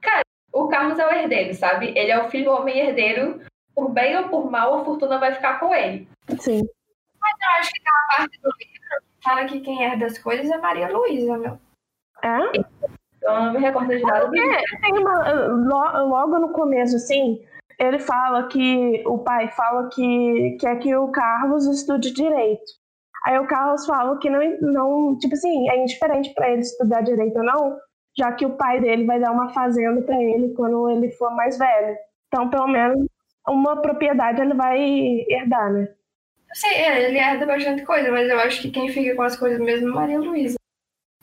[0.00, 1.88] Cara, o Carlos é o herdeiro, sabe?
[1.96, 3.40] Ele é o filho homem herdeiro.
[3.74, 6.08] Por bem ou por mal, a fortuna vai ficar com ele.
[6.38, 6.62] Sim.
[7.20, 10.58] Mas eu acho que na parte do livro fala que quem herda as coisas é
[10.58, 11.58] Maria Luísa, meu.
[12.22, 12.38] É?
[13.22, 14.26] Eu não me recordo de nada.
[14.26, 17.44] É, tem uma, logo no começo, assim,
[17.78, 22.64] ele fala que o pai fala que quer que o Carlos estude direito.
[23.26, 27.38] Aí o Carlos fala que não, não tipo assim, é indiferente para ele estudar direito
[27.38, 27.76] ou não,
[28.16, 31.58] já que o pai dele vai dar uma fazenda para ele quando ele for mais
[31.58, 31.96] velho.
[32.28, 33.06] Então, pelo menos
[33.48, 34.78] uma propriedade ele vai
[35.28, 35.88] herdar, né?
[36.52, 39.58] Sim, é, ele herda bastante coisa, mas eu acho que quem fica com as coisas
[39.58, 40.56] mesmo é Maria Luísa.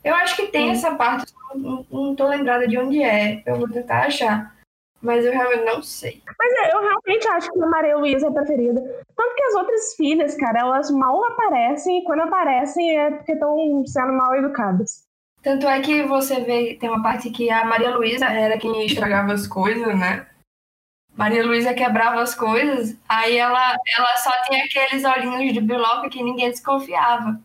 [0.04, 3.70] Eu acho que tem essa parte, não, não tô lembrada de onde é, eu vou
[3.70, 4.54] tentar achar.
[5.02, 6.22] Mas eu realmente não sei.
[6.38, 8.82] Mas é, eu realmente acho que a Maria Luísa é a preferida.
[9.16, 13.84] Tanto que as outras filhas, cara, elas mal aparecem e quando aparecem é porque estão
[13.88, 15.04] sendo mal educadas.
[15.42, 19.34] Tanto é que você vê, tem uma parte que a Maria Luísa era quem estragava
[19.34, 20.28] as coisas, né?
[21.16, 26.24] Maria Luísa quebrava as coisas, aí ela, ela só tinha aqueles olhinhos de biloca que
[26.24, 27.40] ninguém desconfiava.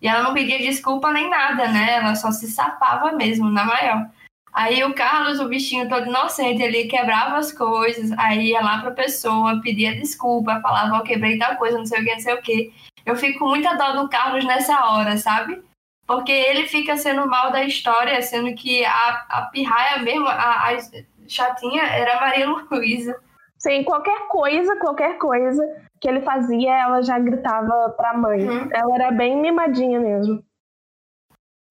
[0.00, 1.96] E ela não pedia desculpa nem nada, né?
[1.96, 4.08] Ela só se sapava mesmo, na maior.
[4.52, 8.90] Aí o Carlos, o bichinho todo inocente, ele quebrava as coisas, aí ia lá pra
[8.90, 12.42] pessoa, pedia desculpa, falava, eu quebrei tal coisa, não sei o que, não sei o
[12.42, 12.72] que.
[13.04, 15.62] Eu fico com muita dó do Carlos nessa hora, sabe?
[16.06, 20.78] Porque ele fica sendo mal da história, sendo que a, a pirraia mesmo, a, a
[21.26, 23.14] chatinha, era a Maria Luísa.
[23.58, 25.62] Sim, qualquer coisa, qualquer coisa
[26.00, 28.48] que ele fazia, ela já gritava pra mãe.
[28.48, 28.68] Uhum.
[28.72, 30.42] Ela era bem mimadinha mesmo.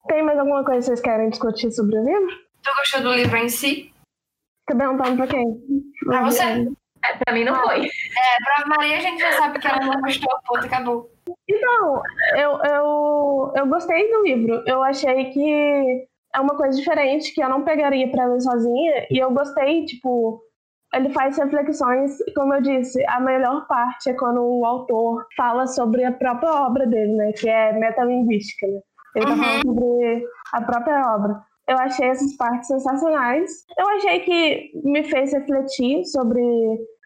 [0.08, 2.47] Tem mais alguma coisa que vocês querem discutir sobre o livro?
[2.68, 3.94] Tu gostou do livro em si?
[4.66, 5.58] Tá perguntando pra quem?
[6.06, 6.44] Pra você?
[6.44, 7.86] É, pra mim não foi.
[7.86, 11.10] É, pra Maria a gente já sabe que ela não gostou, ponto, acabou.
[11.50, 12.02] Então,
[12.36, 14.64] eu, eu, eu gostei do livro.
[14.66, 19.08] Eu achei que é uma coisa diferente que eu não pegaria pra ler sozinha.
[19.10, 20.42] E eu gostei, tipo,
[20.94, 26.04] ele faz reflexões, como eu disse, a melhor parte é quando o autor fala sobre
[26.04, 27.32] a própria obra dele, né?
[27.32, 28.82] Que é metalinguística, né?
[29.16, 29.38] Ele tá uhum.
[29.38, 31.48] falando sobre a própria obra.
[31.68, 33.66] Eu achei essas partes sensacionais.
[33.78, 36.42] Eu achei que me fez refletir sobre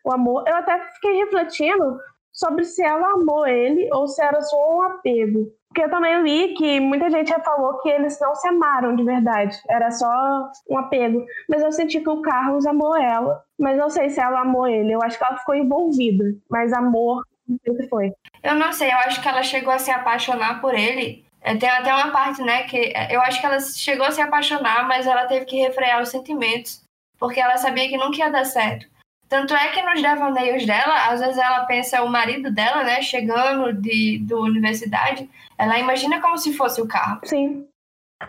[0.06, 0.44] o amor.
[0.48, 1.98] Eu até fiquei refletindo
[2.32, 5.52] sobre se ela amou ele ou se era só um apego.
[5.68, 9.06] Porque eu também li que muita gente já falou que eles não se amaram de
[9.06, 11.26] verdade, era só um apego.
[11.48, 14.92] Mas eu senti que o Carlos amou ela, mas não sei se ela amou ele.
[14.92, 17.24] Eu acho que ela ficou envolvida, mas amor
[17.66, 18.12] sempre foi.
[18.44, 21.26] Eu não sei, eu acho que ela chegou a se apaixonar por ele
[21.60, 24.88] tem até uma parte, né, que é, eu acho que ela chegou a se apaixonar,
[24.88, 26.84] mas ela teve que refrear os sentimentos,
[27.18, 28.86] porque ela sabia que nunca ia dar certo.
[29.28, 33.74] Tanto é que nos devaneios dela, às vezes ela pensa o marido dela, né, chegando
[33.74, 37.22] de, da universidade, ela imagina como se fosse o carro.
[37.24, 37.68] Sim.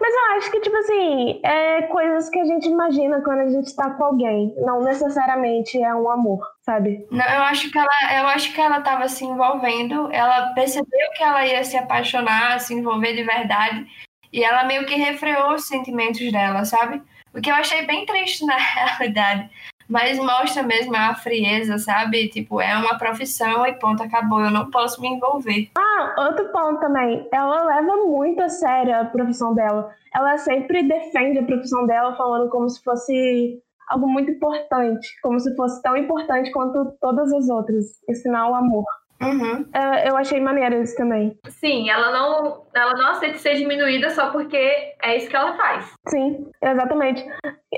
[0.00, 3.74] Mas eu acho que, tipo assim, é coisas que a gente imagina quando a gente
[3.74, 4.54] tá com alguém.
[4.58, 7.06] Não necessariamente é um amor, sabe?
[7.10, 11.22] Não, eu acho que ela, eu acho que ela tava se envolvendo, ela percebeu que
[11.22, 13.86] ela ia se apaixonar, se envolver de verdade,
[14.32, 17.02] e ela meio que refreou os sentimentos dela, sabe?
[17.34, 19.50] O que eu achei bem triste na realidade
[19.88, 22.28] mas mostra mesmo a frieza, sabe?
[22.28, 25.70] Tipo, é uma profissão e ponto, acabou, eu não posso me envolver.
[25.76, 29.90] Ah, outro ponto também, ela leva muito a sério a profissão dela.
[30.14, 35.54] Ela sempre defende a profissão dela, falando como se fosse algo muito importante, como se
[35.54, 38.84] fosse tão importante quanto todas as outras, ensinar o amor.
[39.22, 39.62] Uhum.
[39.62, 41.38] Uh, eu achei maneiro isso também.
[41.48, 45.92] Sim, ela não, ela não aceita ser diminuída só porque é isso que ela faz.
[46.08, 47.24] Sim, exatamente.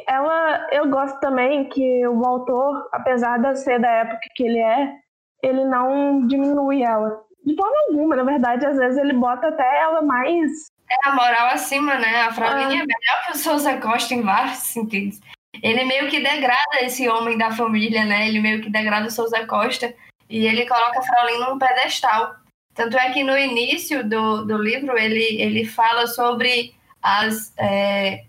[0.08, 4.92] Ela, eu gosto também que o autor, apesar de ser da época que ele é,
[5.42, 7.22] ele não diminui ela.
[7.44, 10.50] De forma alguma, na verdade, às vezes ele bota até ela mais.
[10.90, 12.22] É a moral acima, né?
[12.22, 12.72] A Fraulinha ah.
[12.72, 15.20] é melhor que o Souza Costa em vários sentidos.
[15.62, 18.28] Ele meio que degrada esse homem da família, né?
[18.28, 19.94] Ele meio que degrada o Souza Costa
[20.28, 22.34] e ele coloca a Fraulein num pedestal.
[22.74, 28.24] Tanto é que no início do, do livro ele, ele fala sobre as, é,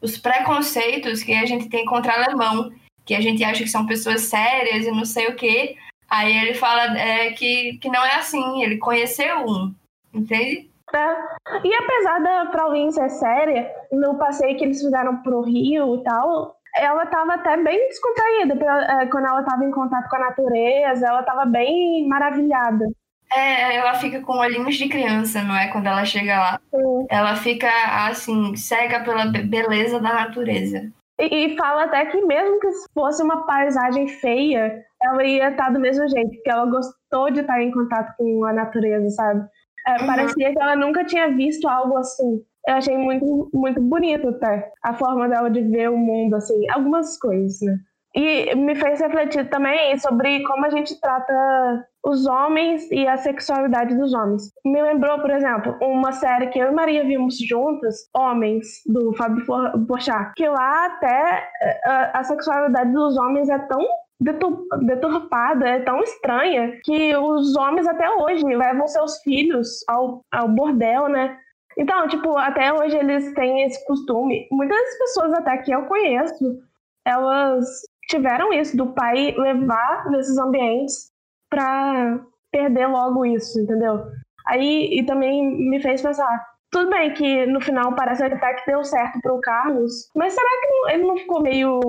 [0.00, 2.72] os preconceitos que a gente tem contra alemão,
[3.04, 5.76] que a gente acha que são pessoas sérias e não sei o quê.
[6.08, 9.74] Aí ele fala é, que, que não é assim, ele conheceu um,
[10.12, 10.70] entende?
[10.94, 11.66] É.
[11.66, 16.56] E apesar da Fraulein ser séria, no passeio que eles fizeram pro Rio e tal,
[16.76, 18.54] ela estava até bem descontraída
[19.02, 22.86] é, quando ela estava em contato com a natureza, ela estava bem maravilhada.
[23.34, 25.68] É, ela fica com olhinhos de criança, não é?
[25.68, 26.60] Quando ela chega lá.
[26.70, 27.06] Sim.
[27.08, 27.70] Ela fica,
[28.06, 30.90] assim, cega pela beleza da natureza.
[31.18, 35.80] E, e, fala até que mesmo que fosse uma paisagem feia, ela ia estar do
[35.80, 39.46] mesmo jeito, porque ela gostou de estar em contato com a natureza, sabe?
[39.86, 40.06] É, uhum.
[40.06, 44.94] Parecia que ela nunca tinha visto algo assim eu achei muito, muito bonito até a
[44.94, 47.78] forma dela de ver o mundo, assim, algumas coisas, né?
[48.14, 53.96] E me fez refletir também sobre como a gente trata os homens e a sexualidade
[53.96, 54.52] dos homens.
[54.64, 59.46] Me lembrou, por exemplo, uma série que eu e Maria vimos juntas, Homens, do Fábio
[59.86, 63.86] Porchat, que lá até eh, a, sexualidade dos homens é tão
[64.20, 71.08] deturpada, é tão estranha que os homens até hoje levam seus filhos ao, ao bordel,
[71.08, 71.36] né?
[71.76, 74.46] Então, tipo, até hoje eles têm esse costume.
[74.50, 76.58] Muitas pessoas até que eu conheço,
[77.04, 77.64] elas
[78.08, 81.10] tiveram isso do pai levar nesses ambientes
[81.50, 82.20] para
[82.50, 84.04] perder logo isso, entendeu?
[84.46, 88.82] Aí e também me fez pensar, tudo bem que no final parece até que deu
[88.84, 91.80] certo pro Carlos, mas será que ele não ficou meio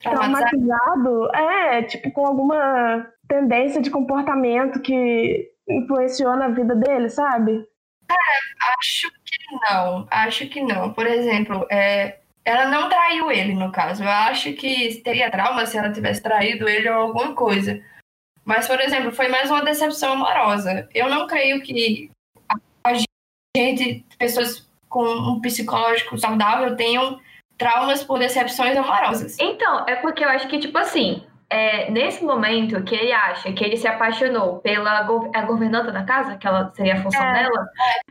[0.00, 1.34] traumatizado?
[1.34, 7.64] É, tipo, com alguma tendência de comportamento que influenciou na vida dele, sabe?
[8.08, 10.08] Cara, acho que não.
[10.10, 10.92] Acho que não.
[10.92, 14.02] Por exemplo, é, ela não traiu ele, no caso.
[14.02, 17.82] Eu acho que teria trauma se ela tivesse traído ele ou alguma coisa.
[18.44, 20.88] Mas, por exemplo, foi mais uma decepção amorosa.
[20.94, 22.08] Eu não creio que
[22.84, 22.92] a
[23.56, 27.20] gente, pessoas com um psicológico saudável, tenham
[27.58, 29.36] traumas por decepções amorosas.
[29.40, 33.64] Então, é porque eu acho que, tipo assim, é, nesse momento que ele acha que
[33.64, 37.66] ele se apaixonou pela a governanta da casa, que ela seria a função é, dela,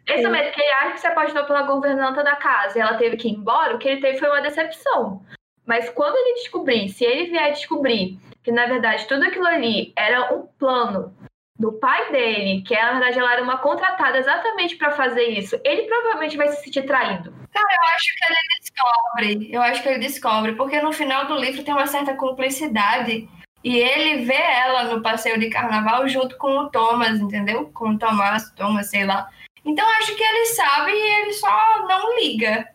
[0.07, 2.97] é, esse momento que ele acha que se apaixonou pela governanta da casa e ela
[2.97, 5.21] teve que ir embora, o que ele teve foi uma decepção.
[5.65, 10.33] Mas quando ele descobrir, se ele vier descobrir que na verdade tudo aquilo ali era
[10.33, 11.13] um plano
[11.57, 15.83] do pai dele, que na verdade ela era uma contratada exatamente para fazer isso, ele
[15.83, 17.31] provavelmente vai se sentir traído.
[17.51, 18.37] Cara, eu acho que ele
[18.75, 19.49] descobre.
[19.51, 23.27] Eu acho que ele descobre, porque no final do livro tem uma certa cumplicidade.
[23.63, 27.71] E ele vê ela no passeio de carnaval junto com o Thomas, entendeu?
[27.73, 29.27] Com o Tomás, Thomas, sei lá.
[29.63, 32.67] Então acho que ele sabe e ele só não liga.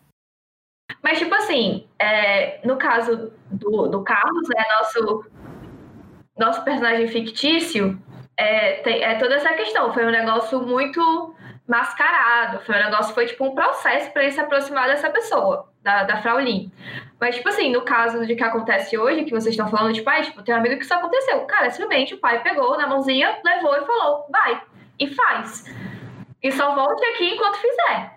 [1.01, 5.25] Mas, tipo assim, é, no caso do, do Carlos, né, nosso,
[6.37, 7.97] nosso personagem fictício,
[8.35, 9.93] é, tem, é toda essa questão.
[9.93, 11.33] Foi um negócio muito
[11.65, 12.59] mascarado.
[12.65, 16.21] Foi um negócio, foi tipo um processo para ele se aproximar dessa pessoa, da, da
[16.21, 16.71] Fraulin.
[17.19, 20.21] Mas, tipo assim, no caso de que acontece hoje, que vocês estão falando, tipo, ah,
[20.21, 21.41] tipo, tem um amigo que isso aconteceu.
[21.41, 24.61] Cara, simplesmente o pai pegou na mãozinha, levou e falou, vai,
[24.99, 25.65] e faz.
[26.41, 28.15] E só volte aqui enquanto fizer.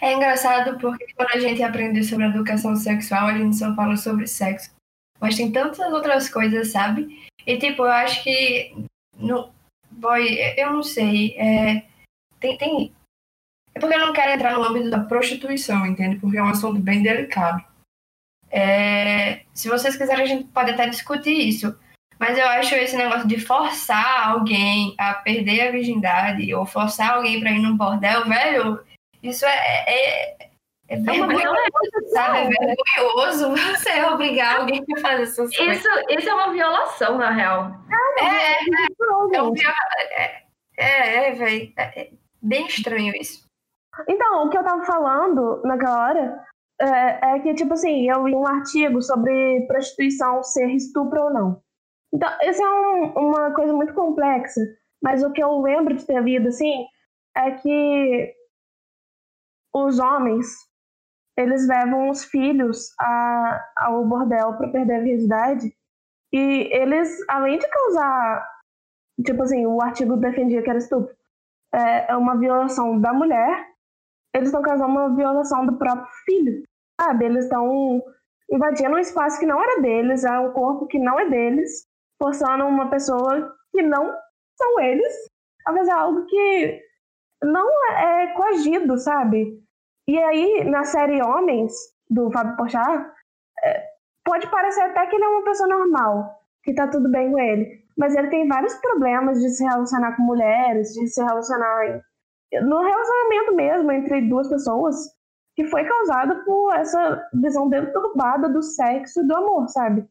[0.00, 4.26] É engraçado porque quando a gente aprende sobre educação sexual, a gente só fala sobre
[4.26, 4.74] sexo.
[5.20, 7.24] Mas tem tantas outras coisas, sabe?
[7.46, 8.74] E, tipo, eu acho que.
[9.16, 9.50] No,
[9.90, 11.36] boy, eu não sei.
[11.38, 11.82] É,
[12.40, 12.92] tem, tem
[13.74, 16.16] É porque eu não quero entrar no âmbito da prostituição, entende?
[16.16, 17.64] Porque é um assunto bem delicado.
[18.50, 21.76] É, se vocês quiserem, a gente pode até discutir isso.
[22.18, 27.40] Mas eu acho esse negócio de forçar alguém a perder a virgindade ou forçar alguém
[27.40, 28.80] para ir num bordel, velho,
[29.20, 30.36] isso é, é,
[30.88, 32.38] é vergonhoso, sabe?
[32.38, 35.78] É vergonhoso você obrigar alguém a fazer essas coisas.
[35.78, 37.74] Isso, isso é uma violação, na real.
[38.18, 38.52] É, é,
[39.34, 39.74] é, um viola...
[40.16, 40.42] é,
[40.78, 41.72] é, é velho.
[41.76, 42.10] É
[42.40, 43.43] bem estranho isso.
[44.08, 46.44] Então, o que eu tava falando naquela hora
[46.80, 51.62] é, é, que, tipo assim, eu li um artigo sobre prostituição ser estupro ou não.
[52.12, 54.60] Então, isso é um, uma coisa muito complexa,
[55.02, 56.86] mas o que eu lembro de ter lido, assim,
[57.36, 58.34] é que
[59.74, 60.46] os homens
[61.36, 65.74] eles levam os filhos a, ao bordel para perder a virgindade
[66.32, 68.48] e eles, além de causar,
[69.24, 71.14] tipo assim, o artigo defendia que era estupro,
[71.72, 73.68] é, é uma violação da mulher,
[74.34, 76.62] eles estão causando uma violação do próprio filho,
[77.00, 77.24] sabe?
[77.24, 78.02] Eles estão
[78.50, 81.86] invadindo um espaço que não era deles, é um corpo que não é deles,
[82.20, 84.12] forçando uma pessoa que não
[84.56, 85.12] são eles
[85.66, 86.82] a fazer algo que
[87.42, 89.62] não é coagido, sabe?
[90.06, 91.72] E aí, na série Homens,
[92.10, 93.06] do Fábio Porchat,
[93.64, 93.84] é,
[94.24, 97.84] pode parecer até que ele é uma pessoa normal, que tá tudo bem com ele.
[97.96, 102.02] Mas ele tem vários problemas de se relacionar com mulheres, de se relacionar
[102.62, 104.96] no relacionamento mesmo entre duas pessoas,
[105.54, 110.04] que foi causado por essa visão deturbada do sexo e do amor, sabe?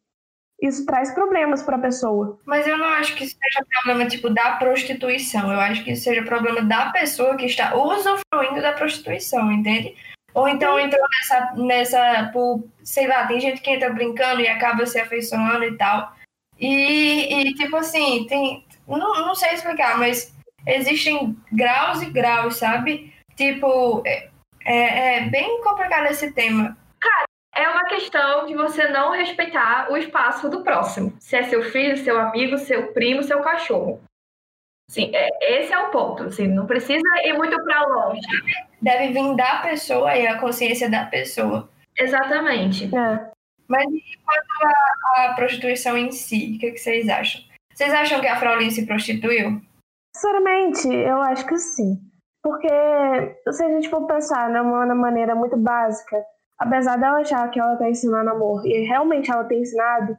[0.61, 2.39] Isso traz problemas para a pessoa.
[2.45, 5.51] Mas eu não acho que isso seja problema tipo da prostituição.
[5.51, 9.93] Eu acho que isso seja problema da pessoa que está usufruindo da prostituição, entende?
[10.33, 14.85] Ou então entrou nessa, nessa por, sei lá, tem gente que entra brincando e acaba
[14.85, 16.13] se afeiçoando e tal.
[16.57, 18.65] E, e tipo assim, tem.
[18.87, 20.32] Não, não sei explicar, mas
[20.65, 23.13] existem graus e graus, sabe?
[23.35, 24.29] Tipo, é,
[24.65, 26.77] é, é bem complicado esse tema.
[26.99, 31.13] Cara, é uma questão de você não respeitar o espaço do próximo.
[31.19, 34.01] Se é seu filho, seu amigo, seu primo, seu cachorro.
[34.89, 36.23] Sim, é, esse é o ponto.
[36.23, 38.21] Assim, não precisa ir muito para longe.
[38.81, 41.69] Deve vir da pessoa e a consciência da pessoa.
[41.97, 42.85] Exatamente.
[42.95, 43.31] É.
[43.67, 44.75] Mas e quanto
[45.17, 47.41] à prostituição em si, o que, que, vocês acham?
[47.73, 49.61] Vocês acham que a Frauline se prostituiu?
[50.15, 51.97] Sinceramente, eu acho que sim.
[52.41, 52.67] Porque
[53.51, 56.23] se a gente for pensar de uma maneira muito básica,
[56.59, 60.17] apesar dela achar que ela está ensinando amor, e realmente ela tem ensinado,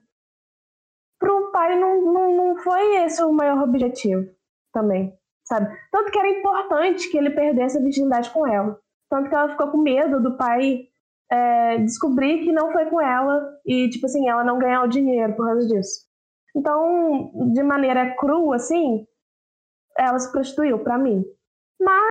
[1.18, 4.26] para o pai não, não, não foi esse o maior objetivo
[4.72, 5.74] também, sabe?
[5.92, 8.78] Tanto que era importante que ele perdesse a virgindade com ela.
[9.08, 10.88] Tanto que ela ficou com medo do pai
[11.30, 15.34] é, descobrir que não foi com ela e, tipo assim, ela não ganhar o dinheiro
[15.34, 16.06] por causa disso.
[16.56, 19.06] Então, de maneira crua, assim,
[19.98, 21.24] ela se prostituiu para mim.
[21.80, 22.08] Mas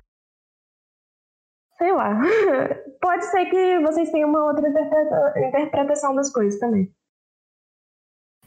[1.78, 2.20] sei lá.
[3.02, 6.90] Pode ser que vocês tenham uma outra interpreta interpretação das coisas também.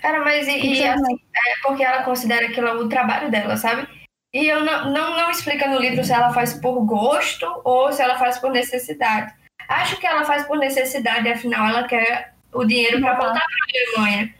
[0.00, 3.86] Cara, mas e, e assim, é porque ela considera aquilo o trabalho dela, sabe?
[4.32, 8.02] E eu não, não, não explica no livro se ela faz por gosto ou se
[8.02, 9.34] ela faz por necessidade.
[9.68, 14.04] Acho que ela faz por necessidade, afinal ela quer o dinheiro para voltar para a
[14.04, 14.34] Alemanha.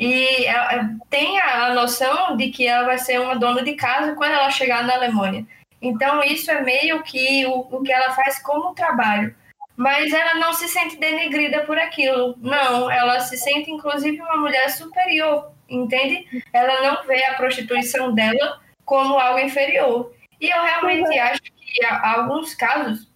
[0.00, 4.32] E ela tem a noção de que ela vai ser uma dona de casa quando
[4.32, 5.46] ela chegar na Alemanha.
[5.82, 9.34] Então, isso é meio que o, o que ela faz como trabalho.
[9.76, 12.34] Mas ela não se sente denegrida por aquilo.
[12.38, 16.26] Não, ela se sente, inclusive, uma mulher superior, entende?
[16.50, 20.14] Ela não vê a prostituição dela como algo inferior.
[20.40, 21.22] E eu realmente uhum.
[21.22, 23.06] acho que, há alguns casos,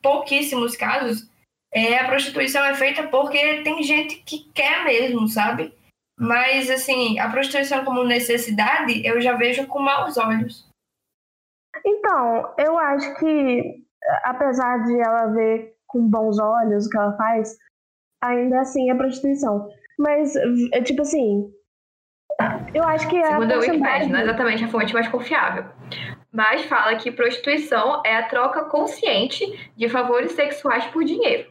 [0.00, 1.28] pouquíssimos casos,
[1.72, 5.72] é, a prostituição é feita porque tem gente que quer mesmo, sabe?
[6.18, 10.68] Mas, assim, a prostituição como necessidade, eu já vejo com maus olhos.
[11.84, 13.82] Então, eu acho que,
[14.24, 17.56] apesar de ela ver com bons olhos o que ela faz,
[18.22, 19.68] ainda assim é prostituição.
[19.98, 20.36] Mas,
[20.72, 21.52] é, tipo assim,
[22.74, 23.26] eu acho que é.
[23.26, 25.64] Segundo a Wikipedia, não é exatamente a fonte mais confiável.
[26.32, 31.50] Mas fala que prostituição é a troca consciente de favores sexuais por dinheiro.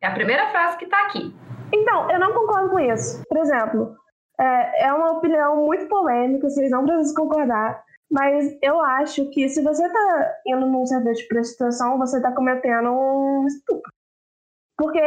[0.00, 1.32] É a primeira frase que está aqui.
[1.72, 3.22] Então, eu não concordo com isso.
[3.28, 3.96] Por exemplo,
[4.38, 7.82] é, é uma opinião muito polêmica, vocês não precisam concordar.
[8.10, 12.90] Mas eu acho que se você tá indo num serviço de prostituição, você tá cometendo
[12.90, 13.90] um estupro.
[14.76, 15.00] Porque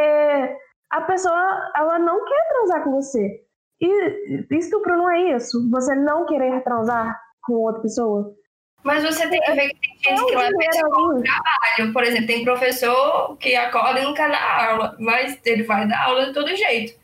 [0.90, 3.44] a pessoa, ela não quer transar com você.
[3.80, 5.68] E estupro não é isso.
[5.70, 8.34] Você não querer transar com outra pessoa.
[8.82, 11.92] Mas você tem que ver que tem gente que como trabalho.
[11.92, 16.04] Por exemplo, tem professor que acorda e não quer dar aula, mas ele vai dar
[16.04, 16.98] aula de todo jeito.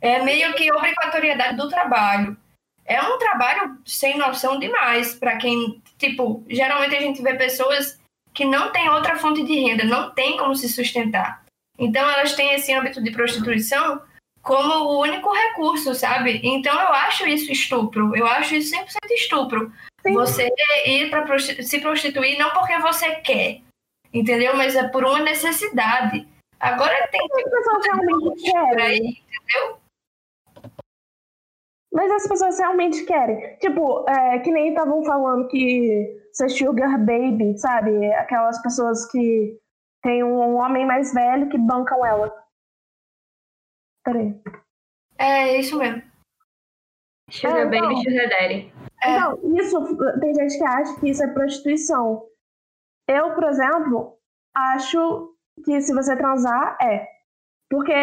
[0.00, 2.36] É meio que obrigatoriedade do trabalho
[2.90, 8.00] é um trabalho sem noção demais para quem, tipo, geralmente a gente vê pessoas
[8.34, 11.44] que não têm outra fonte de renda, não tem como se sustentar.
[11.78, 14.02] Então elas têm esse âmbito de prostituição
[14.42, 16.40] como o único recurso, sabe?
[16.42, 19.72] Então eu acho isso estupro, eu acho isso 100% estupro.
[20.02, 20.14] Sim.
[20.14, 20.48] Você
[20.86, 23.60] ir para prostitu se prostituir não porque você quer,
[24.12, 24.56] entendeu?
[24.56, 26.26] Mas é por uma necessidade.
[26.58, 27.40] Agora tem que.
[27.40, 29.08] As pessoas realmente querem.
[29.08, 29.80] entendeu?
[31.92, 33.56] Mas as pessoas realmente querem.
[33.56, 38.12] Tipo, é, que nem estavam falando que você sugar baby, sabe?
[38.14, 39.58] Aquelas pessoas que
[40.02, 42.32] tem um homem mais velho que bancam ela.
[44.04, 44.40] Peraí.
[45.18, 46.02] É isso mesmo.
[47.30, 48.79] Sugar é, baby, então, sugar daddy.
[49.02, 49.16] É.
[49.16, 52.22] Então, isso, tem gente que acha que isso é prostituição.
[53.08, 54.16] Eu, por exemplo,
[54.54, 55.34] acho
[55.64, 57.06] que se você transar, é.
[57.68, 57.94] Porque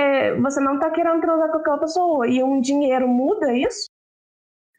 [0.42, 2.28] você não tá querendo transar com aquela pessoa.
[2.28, 3.90] E um dinheiro muda isso?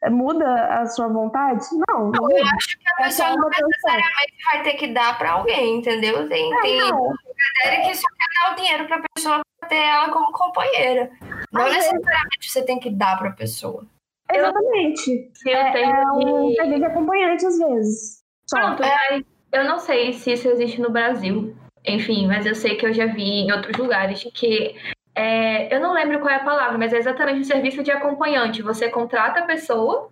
[0.09, 1.65] Muda a sua vontade?
[1.87, 2.09] Não.
[2.09, 5.77] não eu acho que a é pessoa não necessariamente vai ter que dar pra alguém,
[5.77, 6.27] entendeu?
[6.29, 10.09] Tem, é, tem galera que só quer dar o dinheiro pra pessoa pra ter ela
[10.11, 11.11] como companheira.
[11.51, 12.51] Não necessariamente vezes...
[12.51, 13.85] você tem que dar pra pessoa.
[14.31, 15.31] Exatamente.
[15.45, 16.79] Eu, é, tenho é um que...
[16.79, 18.23] de acompanhante às vezes.
[18.49, 19.21] Pronto, é.
[19.51, 21.55] eu não sei se isso existe no Brasil.
[21.85, 24.75] Enfim, mas eu sei que eu já vi em outros lugares que
[25.15, 28.61] é, eu não lembro qual é a palavra, mas é exatamente o serviço de acompanhante.
[28.61, 30.11] Você contrata a pessoa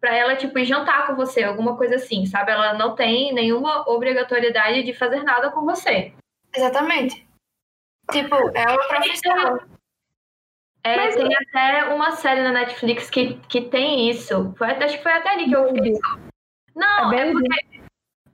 [0.00, 2.52] para ela tipo ir jantar com você, alguma coisa assim, sabe?
[2.52, 6.12] Ela não tem nenhuma obrigatoriedade de fazer nada com você.
[6.54, 7.26] Exatamente.
[8.10, 9.75] Tipo, é uma profissão.
[10.86, 14.54] É, Mas, tem até uma série na Netflix que, que tem isso.
[14.56, 15.98] Foi, acho que foi até ali que eu vi.
[16.76, 17.80] Não, é, é porque.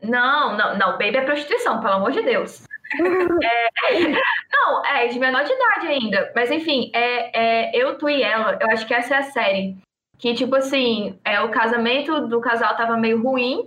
[0.03, 2.65] Não, não, não, baby é prostituição, pelo amor de Deus.
[3.43, 4.09] é,
[4.53, 6.31] não, é de menor de idade ainda.
[6.35, 9.79] Mas enfim, é, é, eu, tu e ela, eu acho que essa é a série.
[10.19, 13.67] Que, tipo assim, é, o casamento do casal tava meio ruim.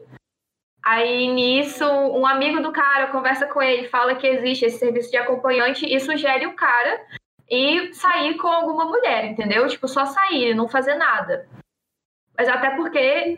[0.85, 5.17] Aí nisso, um amigo do cara conversa com ele, fala que existe esse serviço de
[5.17, 7.01] acompanhante e sugere o cara
[7.49, 9.67] e sair com alguma mulher, entendeu?
[9.67, 11.47] Tipo, só sair, não fazer nada.
[12.37, 13.37] Mas até porque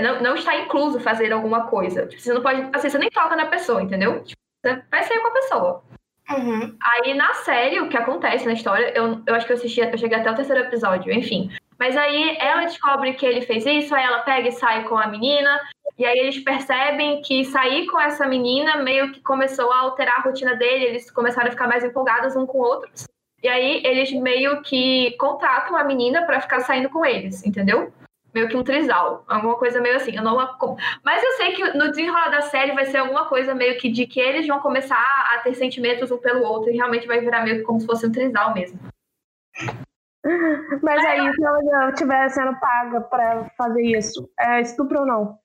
[0.00, 2.06] não, não está incluso fazer alguma coisa.
[2.06, 2.68] Tipo, você não pode.
[2.72, 4.22] Assim, você nem toca na pessoa, entendeu?
[4.22, 5.84] Tipo, você vai sair com a pessoa.
[6.30, 6.76] Uhum.
[6.82, 9.98] Aí na série, o que acontece na história, eu, eu acho que eu assisti, eu
[9.98, 11.50] cheguei até o terceiro episódio, enfim.
[11.76, 15.08] Mas aí ela descobre que ele fez isso, aí ela pega e sai com a
[15.08, 15.60] menina,
[15.98, 20.22] e aí eles percebem que sair com essa menina meio que começou a alterar a
[20.22, 23.06] rotina dele, eles começaram a ficar mais empolgados um com outros.
[23.42, 27.92] E aí eles meio que contratam a menina para ficar saindo com eles, entendeu?
[28.34, 30.14] Meio que um trisal, alguma coisa meio assim.
[30.14, 30.36] Eu não...
[31.02, 34.06] Mas eu sei que no desenrolar da série vai ser alguma coisa meio que de
[34.06, 35.02] que eles vão começar
[35.34, 38.06] a ter sentimentos um pelo outro e realmente vai virar meio que como se fosse
[38.06, 38.78] um trisal mesmo.
[40.82, 45.38] Mas aí, se ela estiver sendo paga pra fazer isso, é estupro ou não?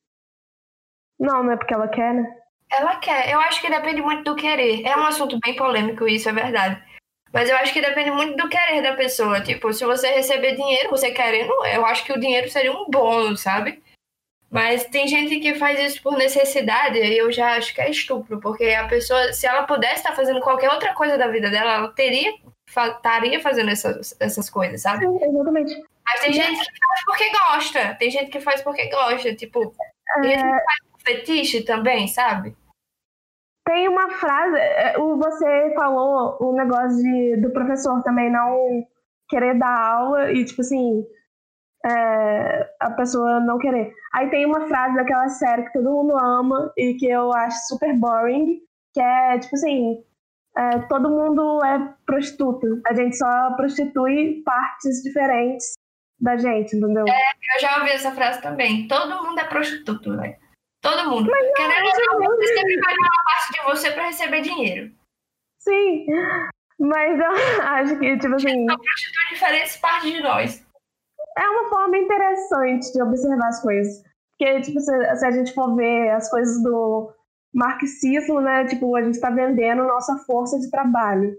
[1.18, 2.38] Não, não é porque ela quer, né?
[2.72, 3.32] Ela quer.
[3.32, 4.86] Eu acho que depende muito do querer.
[4.86, 6.84] É um assunto bem polêmico, isso é verdade.
[7.36, 9.41] Mas eu acho que depende muito do querer da pessoa.
[9.41, 13.41] Tipo, se você receber dinheiro, você querendo, eu acho que o dinheiro seria um bônus,
[13.41, 13.83] sabe?
[14.49, 18.39] Mas tem gente que faz isso por necessidade e eu já acho que é estupro,
[18.39, 21.88] porque a pessoa, se ela pudesse estar fazendo qualquer outra coisa da vida dela, ela
[21.89, 22.33] teria
[22.69, 25.05] estaria fazendo essas, essas coisas, sabe?
[25.05, 25.83] Sim, exatamente.
[26.05, 29.75] Mas tem gente que faz porque gosta, tem gente que faz porque gosta, tipo,
[30.21, 30.63] tem gente que é.
[30.63, 32.55] faz fetiche também, sabe?
[33.66, 38.86] Tem uma frase, é, você falou o negócio de, do professor também não
[39.28, 41.03] querer dar aula e, tipo assim,
[41.86, 43.91] é, a pessoa não querer.
[44.13, 47.93] Aí tem uma frase daquela série que todo mundo ama e que eu acho super
[47.97, 48.59] boring,
[48.93, 50.03] que é, tipo assim,
[50.57, 52.68] é, todo mundo é prostituta.
[52.88, 55.74] A gente só prostitui partes diferentes
[56.20, 57.05] da gente, entendeu?
[57.07, 58.88] É, eu já ouvi essa frase também.
[58.88, 60.36] Todo mundo é prostituto, velho.
[60.86, 61.31] Todo mundo.
[61.31, 64.91] Mas Querendo ou não, você sempre vai dar uma parte de você para receber dinheiro.
[65.59, 66.05] Sim.
[66.79, 67.31] Mas eu
[67.65, 68.69] acho que, tipo assim.
[68.69, 70.63] Só prostitui diferentes partes de nós.
[71.38, 74.03] É uma forma interessante de observar as coisas.
[74.38, 77.11] Porque, tipo, se, se a gente for ver as coisas do
[77.51, 78.65] marxismo, né?
[78.65, 81.36] Tipo, a gente está vendendo nossa força de trabalho.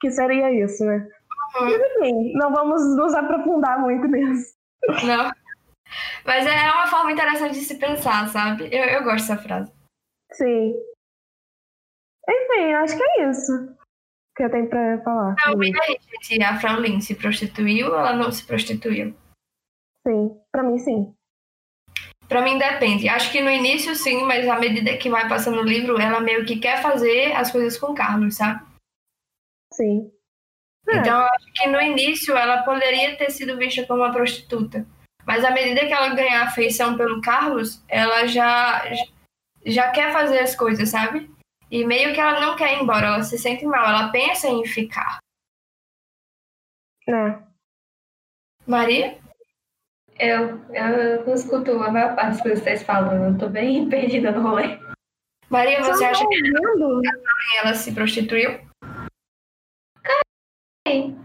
[0.00, 1.08] Que seria isso, né?
[1.56, 1.64] Uhum.
[1.64, 4.54] Mas, enfim, não vamos nos aprofundar muito nisso.
[5.04, 5.32] Não.
[6.24, 8.68] Mas é uma forma interessante de se pensar, sabe?
[8.72, 9.72] Eu, eu gosto dessa frase.
[10.32, 10.74] Sim.
[12.28, 13.74] Enfim, acho que é isso
[14.36, 15.36] que eu tenho pra falar.
[15.46, 16.42] Não, e aí, gente?
[16.42, 19.14] A Fraulin se prostituiu ou ela não se prostituiu?
[20.06, 21.14] Sim, pra mim sim.
[22.28, 23.08] Pra mim depende.
[23.08, 26.44] Acho que no início sim, mas à medida que vai passando o livro, ela meio
[26.44, 28.64] que quer fazer as coisas com Carlos, sabe?
[29.72, 30.10] Sim.
[30.88, 31.28] Então, é.
[31.34, 34.86] acho que no início ela poderia ter sido vista como uma prostituta.
[35.26, 38.82] Mas à medida que ela ganha afeição pelo Carlos, ela já,
[39.64, 41.30] já quer fazer as coisas, sabe?
[41.70, 44.64] E meio que ela não quer ir embora, ela se sente mal, ela pensa em
[44.64, 45.18] ficar.
[47.08, 47.38] É.
[48.66, 49.18] Maria?
[50.18, 53.88] Eu, eu não escuto a maior parte das coisas que vocês falam, eu tô bem
[53.88, 54.78] perdida no rolê.
[55.50, 57.02] Maria, você Só acha que ouvindo.
[57.58, 58.60] ela se prostituiu?
[60.86, 61.18] Sim,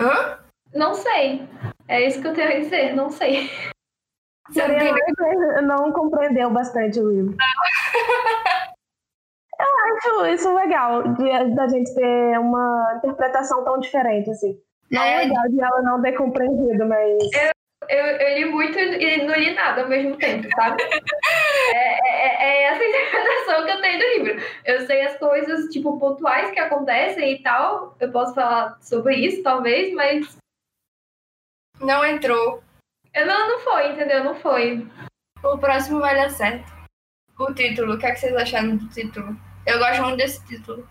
[0.00, 0.39] Hã?
[0.74, 1.42] Não sei.
[1.88, 3.50] É isso que eu tenho a dizer, não sei.
[4.50, 7.36] Você não compreendeu bastante o livro.
[9.60, 14.58] Eu acho isso legal, de, da gente ter uma interpretação tão diferente, assim.
[14.90, 15.18] Não é É.
[15.26, 17.18] legal de ela não ter compreendido, mas.
[17.88, 20.82] Eu, eu li muito e não li nada ao mesmo tempo, sabe?
[21.72, 24.42] É, é- é essa interpretação que eu tenho do livro.
[24.64, 27.94] Eu sei as coisas, tipo, pontuais que acontecem e tal.
[28.00, 30.36] Eu posso falar sobre isso, talvez, mas
[31.80, 32.62] Não entrou.
[33.14, 34.24] eu não, não foi, entendeu?
[34.24, 34.86] Não foi.
[35.42, 36.70] O próximo vai dar certo.
[37.38, 39.34] O título, o que, é que vocês acharam do título?
[39.66, 40.86] Eu gosto muito desse título.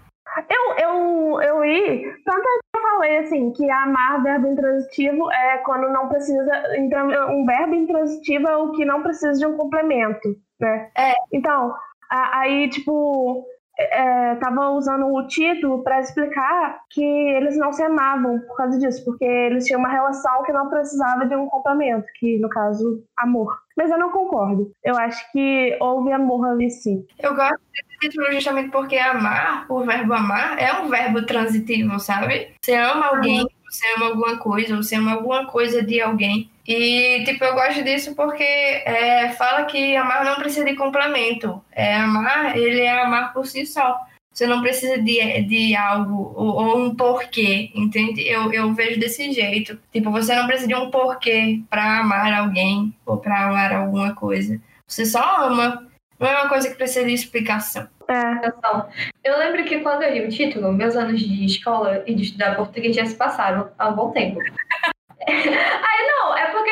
[0.50, 5.58] Eu, eu, eu li, tanto é que eu falei assim, que amar verbo intransitivo é
[5.60, 6.78] quando não precisa.
[6.78, 10.92] Então, um verbo intransitivo é o que não precisa de um complemento, né?
[10.98, 11.14] É.
[11.34, 11.76] Então,
[12.12, 13.44] a- aí, tipo,
[13.80, 19.04] é, tava usando o título para explicar que eles não se amavam por causa disso,
[19.06, 23.58] porque eles tinham uma relação que não precisava de um complemento, que no caso, amor.
[23.78, 24.72] Mas eu não concordo.
[24.84, 27.06] Eu acho que houve amor ali sim.
[27.18, 32.54] Eu gosto desse título justamente porque amar, o verbo amar, é um verbo transitivo, sabe?
[32.62, 36.52] Você ama alguém, você ama alguma coisa, você ama alguma coisa de alguém.
[36.70, 41.60] E, tipo, eu gosto disso porque é, fala que amar não precisa de complemento.
[41.72, 44.00] É, amar, ele é amar por si só.
[44.32, 48.22] Você não precisa de, de algo ou, ou um porquê, entende?
[48.22, 49.80] Eu, eu vejo desse jeito.
[49.92, 54.62] Tipo, você não precisa de um porquê pra amar alguém ou pra amar alguma coisa.
[54.86, 55.88] Você só ama.
[56.20, 57.88] Não é uma coisa que precisa de explicação.
[58.08, 58.48] É.
[59.24, 62.56] Eu lembro que quando eu li o título, meus anos de escola e de estudar
[62.56, 64.40] português já se passaram há um bom tempo.
[65.28, 66.19] Aí não,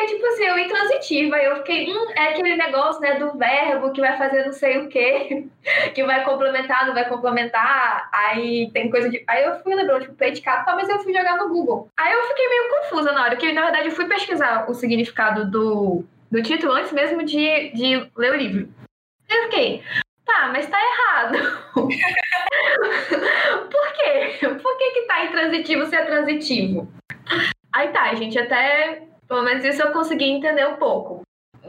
[0.08, 4.16] tipo assim, eu intransitiva, eu fiquei, hum, é aquele negócio, né, do verbo que vai
[4.16, 5.46] fazer não sei o quê,
[5.94, 9.22] que vai complementar, não vai complementar, aí tem coisa de.
[9.26, 11.88] Aí eu fui lembrando, tipo, predicado, tá, mas eu fui jogar no Google.
[11.96, 15.50] Aí eu fiquei meio confusa na hora, que na verdade eu fui pesquisar o significado
[15.50, 18.68] do, do título antes mesmo de, de ler o livro.
[19.28, 19.82] Eu fiquei,
[20.24, 21.38] tá, mas tá errado.
[23.70, 24.38] Por quê?
[24.62, 26.88] Por que que tá intransitivo se é transitivo?
[27.72, 31.22] Aí tá, gente, até pelo menos isso eu consegui entender um pouco.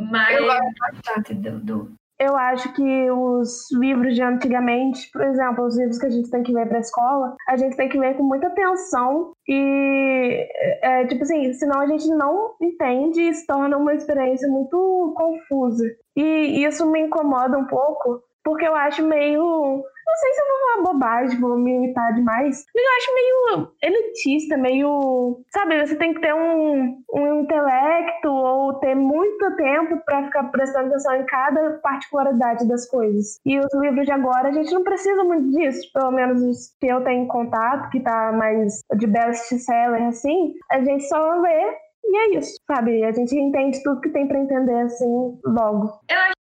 [0.09, 1.59] Mas Eu gosto bastante do.
[1.59, 1.99] do...
[2.19, 6.43] Eu acho que os livros de antigamente, por exemplo, os livros que a gente tem
[6.43, 10.45] que ler para a escola, a gente tem que ler com muita atenção e,
[10.81, 15.85] é, tipo assim, senão a gente não entende e se torna uma experiência muito confusa.
[16.13, 19.81] E isso me incomoda um pouco, porque eu acho meio.
[20.09, 23.71] Não sei se eu vou falar bobagem, vou me imitar demais, mas eu acho meio
[23.83, 25.41] elitista, meio.
[25.49, 30.87] Sabe, você tem que ter um, um intelecto ou ter muito tempo para ficar prestando
[30.87, 33.39] atenção em cada particularidade das coisas.
[33.45, 36.87] E os livros de agora, a gente não precisa muito disso, pelo menos os que
[36.87, 41.77] eu tenho em contato, que tá mais de best-seller assim, a gente só lê.
[42.03, 43.03] E é isso, sabe?
[43.03, 45.99] A gente entende tudo que tem para entender assim logo.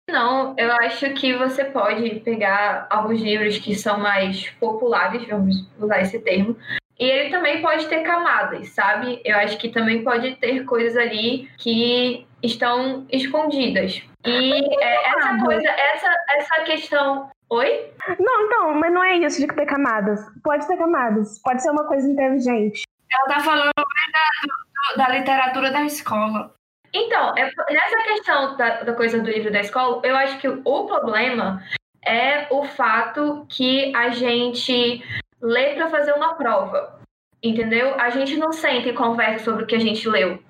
[0.09, 6.01] Não, eu acho que você pode pegar alguns livros que são mais populares, vamos usar
[6.01, 6.57] esse termo,
[6.99, 9.21] e ele também pode ter camadas, sabe?
[9.25, 14.03] Eu acho que também pode ter coisas ali que estão escondidas.
[14.25, 17.31] E é, essa coisa, essa, essa questão.
[17.51, 17.91] Oi?
[18.19, 20.21] Não, então, mas não é isso de ter camadas.
[20.43, 21.41] Pode ter camadas.
[21.43, 22.83] Pode ser uma coisa inteligente.
[23.13, 26.53] Ela tá falando mais da, do- da literatura da escola.
[26.97, 30.87] Então, é- nessa questão da, da coisa do livro da escola, eu acho que o
[30.87, 31.63] problema
[32.03, 35.05] é o fato que a gente
[35.43, 36.99] lê para fazer uma prova,
[37.43, 37.95] entendeu?
[38.01, 40.43] A gente não senta e conversa sobre o que a gente leu.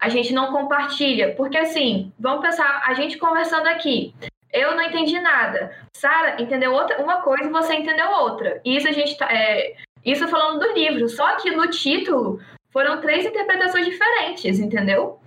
[0.00, 4.14] A gente não compartilha, porque assim, vamos pensar, a gente conversando aqui.
[4.50, 5.76] Eu não entendi nada.
[5.92, 8.60] Sara entendeu outra, uma coisa e você entendeu outra.
[8.64, 9.74] Isso a gente tá, é,
[10.04, 11.06] isso falando do livro.
[11.08, 12.40] Só que no título
[12.70, 15.21] foram três interpretações diferentes, entendeu?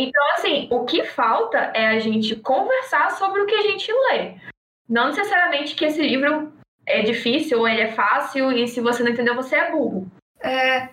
[0.00, 4.34] Então, assim, o que falta é a gente conversar sobre o que a gente lê.
[4.88, 6.52] Não necessariamente que esse livro
[6.86, 10.10] é difícil ou ele é fácil e se você não entendeu, você é burro.
[10.40, 10.88] É,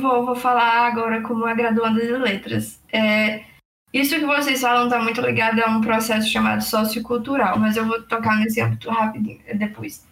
[0.00, 2.82] vou, vou falar agora como uma graduanda de letras.
[2.90, 3.44] É,
[3.92, 8.02] isso que vocês falam está muito ligado a um processo chamado sociocultural, mas eu vou
[8.02, 10.06] tocar nesse âmbito rapidinho depois.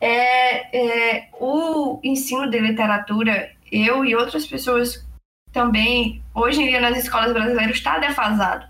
[0.00, 5.06] É, é, o ensino de literatura, eu e outras pessoas
[5.52, 8.66] também, hoje em dia nas escolas brasileiras, está defasado.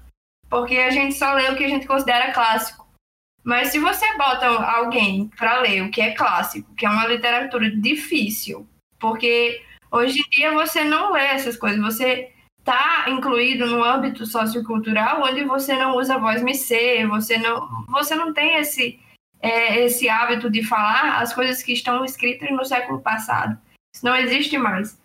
[0.49, 2.87] Porque a gente só lê o que a gente considera clássico.
[3.45, 7.71] Mas se você bota alguém para ler o que é clássico, que é uma literatura
[7.71, 8.69] difícil,
[8.99, 9.61] porque
[9.91, 15.43] hoje em dia você não lê essas coisas, você está incluído no âmbito sociocultural onde
[15.45, 19.01] você não usa voz mecê, você não, você não tem esse,
[19.41, 23.59] é, esse hábito de falar as coisas que estão escritas no século passado.
[23.93, 25.02] Isso não existe mais.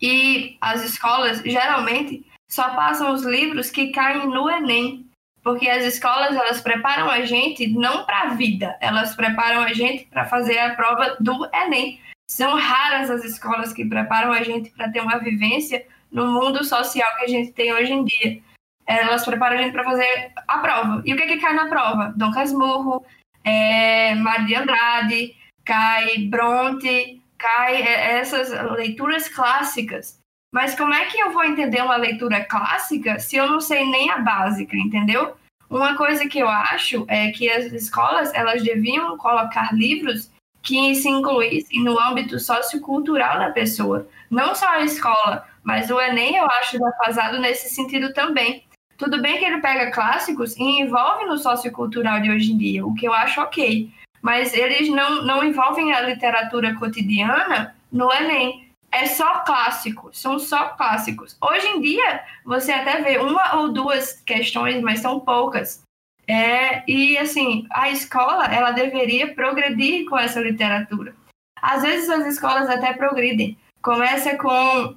[0.00, 5.06] E as escolas, geralmente, só passam os livros que caem no Enem.
[5.42, 10.06] Porque as escolas, elas preparam a gente não para a vida, elas preparam a gente
[10.06, 12.00] para fazer a prova do Enem.
[12.30, 17.06] São raras as escolas que preparam a gente para ter uma vivência no mundo social
[17.18, 18.40] que a gente tem hoje em dia.
[18.86, 21.02] Elas preparam a gente para fazer a prova.
[21.04, 22.14] E o que, que cai na prova?
[22.16, 23.04] Dom Casmurro,
[23.44, 30.18] é, Maria Andrade, cai Bronte, cai é, essas leituras clássicas.
[30.52, 34.10] Mas como é que eu vou entender uma leitura clássica se eu não sei nem
[34.10, 35.36] a básica, entendeu?
[35.68, 40.30] Uma coisa que eu acho é que as escolas elas deviam colocar livros
[40.62, 44.08] que se incluíssem no âmbito sociocultural da pessoa.
[44.30, 48.64] Não só a escola, mas o Enem eu acho defasado nesse sentido também.
[48.96, 52.94] Tudo bem que ele pega clássicos e envolve no sociocultural de hoje em dia, o
[52.94, 53.92] que eu acho ok.
[54.24, 58.70] Mas eles não, não envolvem a literatura cotidiana no Enem.
[58.90, 61.36] É só clássico, são só clássicos.
[61.42, 65.82] Hoje em dia, você até vê uma ou duas questões, mas são poucas.
[66.26, 71.14] É, e assim, a escola ela deveria progredir com essa literatura.
[71.60, 73.58] Às vezes as escolas até progridem.
[73.82, 74.96] Começa com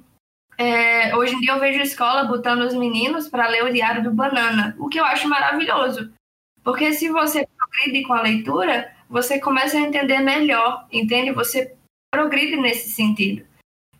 [0.56, 4.10] é, hoje em dia eu vejo escola botando os meninos para ler o Diário do
[4.10, 6.10] Banana, o que eu acho maravilhoso.
[6.64, 11.32] Porque se você progride com a leitura, você começa a entender melhor, entende?
[11.32, 11.74] Você
[12.12, 13.46] progride nesse sentido.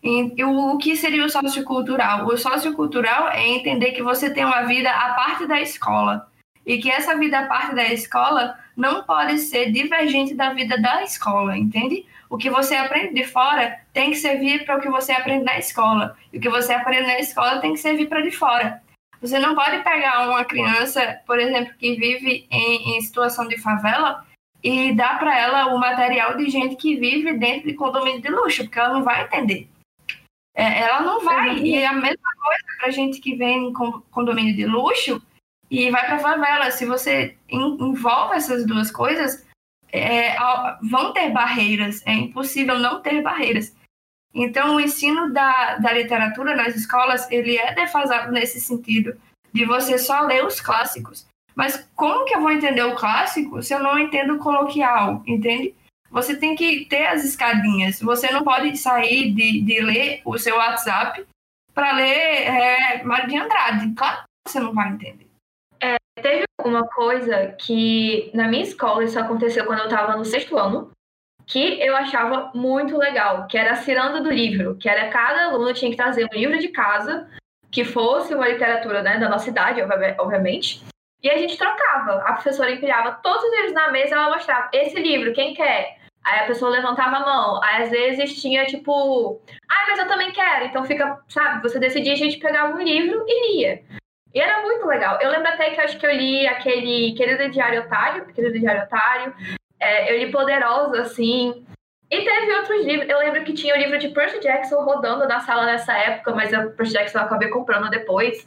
[0.03, 2.27] E, o, que seria o sociocultural?
[2.27, 6.31] O sociocultural é entender que você tem uma vida à parte da escola
[6.65, 11.03] e que essa vida à parte da escola não pode ser divergente da vida da
[11.03, 12.07] escola, entende?
[12.31, 15.59] O que você aprende de fora tem que servir para o que você aprende na
[15.59, 16.17] escola.
[16.33, 18.83] E o que você aprende na escola tem que servir para de fora.
[19.21, 24.25] Você não pode pegar uma criança, por exemplo, que vive em, em situação de favela
[24.63, 28.65] e dar para ela o material de gente que vive dentro de condomínio de luxo,
[28.65, 29.69] porque ela não vai entender.
[30.55, 31.57] É, ela não vai.
[31.59, 33.73] E é a mesma coisa para gente que vem em
[34.11, 35.23] condomínio de luxo
[35.71, 36.71] e vai para favela.
[36.71, 39.47] Se você envolve essas duas coisas,
[39.93, 40.37] é,
[40.91, 43.77] vão ter barreiras, é impossível não ter barreiras.
[44.35, 49.19] Então, o ensino da, da literatura nas escolas, ele é defasado nesse sentido,
[49.53, 51.27] de você só ler os clássicos.
[51.59, 55.75] Mas como que eu vou entender o clássico se eu não entendo o coloquial, entende?
[56.09, 58.01] Você tem que ter as escadinhas.
[58.01, 61.27] Você não pode sair de, de ler o seu WhatsApp
[61.75, 63.93] para ler é, Mário de Andrade.
[63.95, 65.29] Claro que você não vai entender.
[66.23, 70.91] Teve uma coisa que na minha escola isso aconteceu quando eu estava no sexto ano,
[71.47, 75.73] que eu achava muito legal, que era a ciranda do livro, que era cada aluno
[75.73, 77.29] tinha que trazer um livro de casa
[77.71, 79.81] que fosse uma literatura né, da nossa idade,
[80.19, 80.83] obviamente,
[81.23, 82.23] e a gente trocava.
[82.23, 85.99] A professora empilhava todos os livros na mesa e ela mostrava esse livro, quem quer?
[86.25, 87.63] Aí a pessoa levantava a mão.
[87.63, 90.67] Aí às vezes tinha tipo, ah, mas eu também quero.
[90.67, 93.83] Então fica, sabe, você decidia, a gente pegava um livro e lia.
[94.35, 95.19] E era muito legal.
[95.21, 99.35] Eu lembro até que acho que eu li aquele Querido Diário Otário, Querido Diário Otário.
[99.81, 101.65] É, eu li Poderoso, assim.
[102.11, 103.09] E teve outros livros.
[103.09, 106.53] Eu lembro que tinha o livro de Percy Jackson rodando na sala nessa época, mas
[106.53, 108.47] o Percy Jackson eu acabei comprando depois.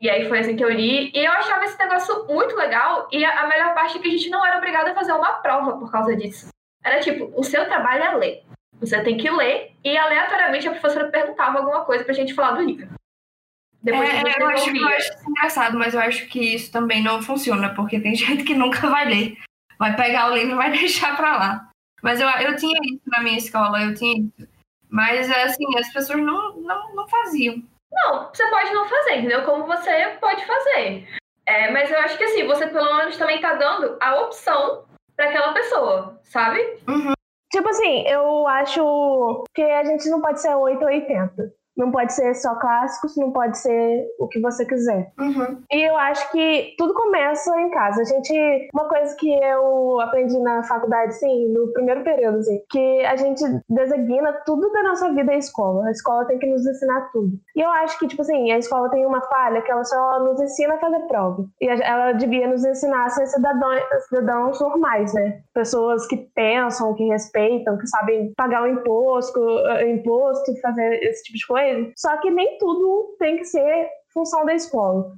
[0.00, 1.10] E aí foi assim que eu li.
[1.14, 3.08] E eu achava esse negócio muito legal.
[3.10, 5.76] E a, melhor parte é que a gente não era obrigado a fazer uma prova
[5.76, 6.48] por causa disso.
[6.84, 8.42] Era tipo, o seu trabalho é ler.
[8.80, 12.62] Você tem que ler e aleatoriamente a professora perguntava alguma coisa pra gente falar do
[12.62, 12.88] livro.
[13.82, 17.74] Depois é, eu, acho, eu acho engraçado, mas eu acho que isso também não funciona,
[17.74, 19.38] porque tem gente que nunca vai ler.
[19.78, 21.70] Vai pegar o livro e vai deixar para lá.
[22.02, 24.48] Mas eu, eu tinha isso na minha escola, eu tinha isso.
[24.88, 27.62] Mas, assim, as pessoas não, não, não faziam.
[27.92, 29.44] Não, você pode não fazer, entendeu?
[29.44, 31.08] Como você pode fazer.
[31.46, 34.84] É, mas eu acho que, assim, você pelo menos também tá dando a opção
[35.16, 36.60] para aquela pessoa, sabe?
[36.86, 37.12] Uhum.
[37.50, 41.58] Tipo assim, eu acho que a gente não pode ser 8 ou 80.
[41.78, 45.12] Não pode ser só clássicos, não pode ser o que você quiser.
[45.16, 45.62] Uhum.
[45.70, 48.02] E eu acho que tudo começa em casa.
[48.02, 48.68] A gente.
[48.74, 53.44] Uma coisa que eu aprendi na faculdade, sim, no primeiro período, assim, que a gente
[53.70, 55.86] designa tudo da nossa vida à escola.
[55.86, 57.38] A escola tem que nos ensinar tudo.
[57.58, 60.40] E eu acho que, tipo assim, a escola tem uma falha que ela só nos
[60.40, 61.44] ensina a fazer prova.
[61.60, 65.42] E ela devia nos ensinar a ser cidadãos, cidadãos normais, né?
[65.52, 69.40] Pessoas que pensam, que respeitam, que sabem pagar o imposto,
[69.88, 74.54] imposto, fazer esse tipo de coisa só que nem tudo tem que ser função da
[74.54, 75.12] escola.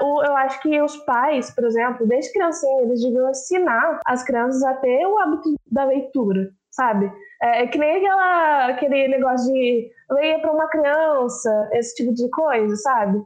[0.00, 4.74] Eu acho que os pais, por exemplo, desde criancinha, eles deviam ensinar as crianças a
[4.74, 7.12] ter o hábito da leitura, sabe?
[7.42, 12.28] É, é que nem aquela, aquele negócio de leia para uma criança, esse tipo de
[12.30, 13.22] coisa, sabe?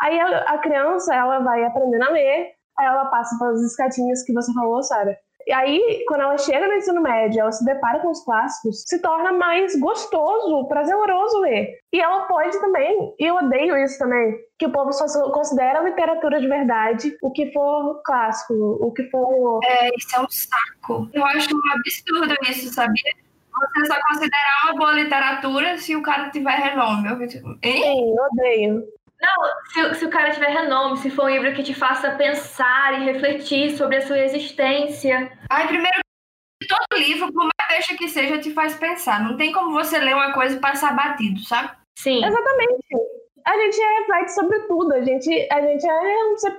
[0.00, 4.32] Aí a, a criança, ela vai aprendendo a ler, aí ela passa pelas escadinhas que
[4.32, 5.16] você falou, Sara.
[5.48, 9.00] E aí, quando ela chega no ensino médio, ela se depara com os clássicos, se
[9.00, 11.70] torna mais gostoso, prazeroso ler.
[11.90, 16.38] E ela pode também, e eu odeio isso também, que o povo só considera literatura
[16.38, 19.60] de verdade o que for clássico, o que for.
[19.64, 21.08] É, isso é um saco.
[21.14, 23.14] Eu acho um absurdo isso, sabia?
[23.58, 27.08] Você só considerar uma boa literatura se o cara tiver renome.
[27.08, 27.82] Eu, hein?
[27.82, 28.97] Sim, eu odeio.
[29.20, 33.00] Não, se, se, o cara tiver renome, se for um livro que te faça pensar
[33.00, 35.32] e refletir sobre a sua existência.
[35.50, 35.98] Ai, primeiro,
[36.68, 39.22] todo livro, por mais deixa que seja, te faz pensar.
[39.22, 41.70] Não tem como você ler uma coisa e passar batido, sabe?
[41.98, 42.24] Sim.
[42.24, 42.86] Exatamente.
[43.44, 46.56] A gente é reflete sobre tudo, a gente, a gente é um ser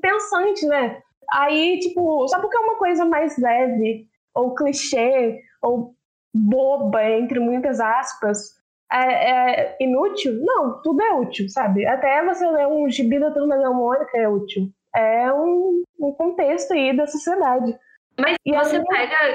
[0.00, 1.02] pensante, né?
[1.32, 5.94] Aí, tipo, só porque é uma coisa mais leve, ou clichê, ou
[6.32, 8.59] boba, entre muitas aspas,
[8.92, 10.34] é, é, inútil?
[10.44, 11.86] Não, tudo é útil, sabe?
[11.86, 14.70] Até você ler um gibi da Turma da Mônica é útil.
[14.94, 17.78] É um, um contexto aí da sociedade.
[18.18, 18.84] Mas e você aí...
[18.84, 19.34] pega...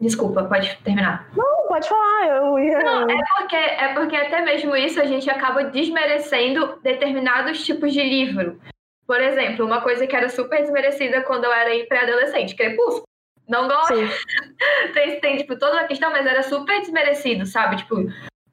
[0.00, 1.26] Desculpa, pode terminar.
[1.34, 2.26] Não, pode falar.
[2.26, 2.78] Eu ia...
[2.78, 8.02] Não, é porque, é porque até mesmo isso a gente acaba desmerecendo determinados tipos de
[8.02, 8.60] livro.
[9.06, 13.04] Por exemplo, uma coisa que era super desmerecida quando eu era pré-adolescente, Crepúsculo.
[13.48, 13.94] Não gosto.
[14.92, 17.76] tem, tem, tipo, toda uma questão, mas era super desmerecido, sabe?
[17.76, 17.96] Tipo,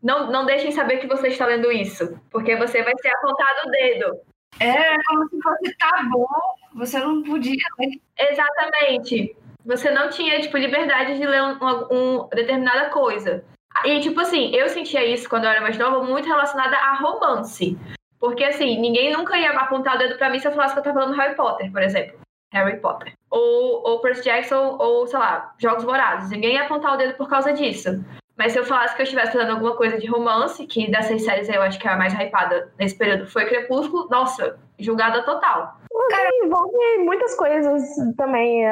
[0.04, 3.72] não, não deixem saber que você está lendo isso, porque você vai ser apontado o
[3.72, 4.20] dedo.
[4.60, 6.28] É como se fosse tabu,
[6.76, 7.56] você não podia.
[7.80, 7.88] Né?
[8.20, 9.36] Exatamente.
[9.66, 11.58] Você não tinha, tipo, liberdade de ler um,
[11.90, 13.46] um, determinada coisa.
[13.86, 17.78] E, tipo assim, eu sentia isso quando eu era mais nova, muito relacionada a romance.
[18.20, 20.84] Porque, assim, ninguém nunca ia apontar o dedo pra mim se eu falasse que eu
[20.84, 22.20] tava falando Harry Potter, por exemplo.
[22.52, 23.14] Harry Potter.
[23.32, 26.30] Ou, ou Percy Jackson, ou, sei lá, Jogos Vorazes.
[26.30, 28.04] Ninguém ia apontar o dedo por causa disso.
[28.38, 31.50] Mas se eu falasse que eu estivesse fazendo alguma coisa de romance, que dessas séries
[31.50, 35.76] eu acho que é a mais hypada nesse período foi Crepúsculo, nossa, julgada total.
[36.10, 37.84] Cara, envolve muitas coisas
[38.18, 38.64] também,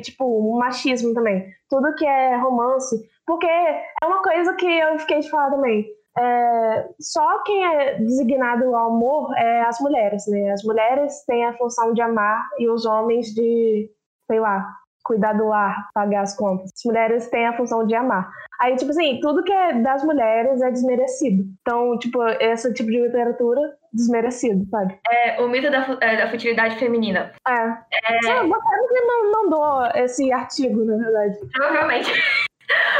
[0.00, 1.46] tipo, machismo também.
[1.68, 2.96] Tudo que é romance.
[3.26, 5.86] Porque é uma coisa que eu fiquei de falar também.
[6.18, 10.50] É, só quem é designado ao amor é as mulheres, né?
[10.50, 13.88] As mulheres têm a função de amar e os homens de,
[14.26, 14.66] sei lá,
[15.04, 16.70] cuidar do lar, pagar as contas.
[16.74, 18.30] As mulheres têm a função de amar.
[18.60, 21.44] Aí, tipo assim, tudo que é das mulheres é desmerecido.
[21.62, 24.98] Então, tipo, esse tipo de literatura, desmerecido, sabe?
[25.10, 27.32] É, o mito da, é, da futilidade feminina.
[27.48, 27.52] É.
[27.52, 28.20] é...
[28.22, 31.38] Você que não mandou esse artigo, na verdade.
[31.52, 32.10] Provavelmente.
[32.12, 32.50] É.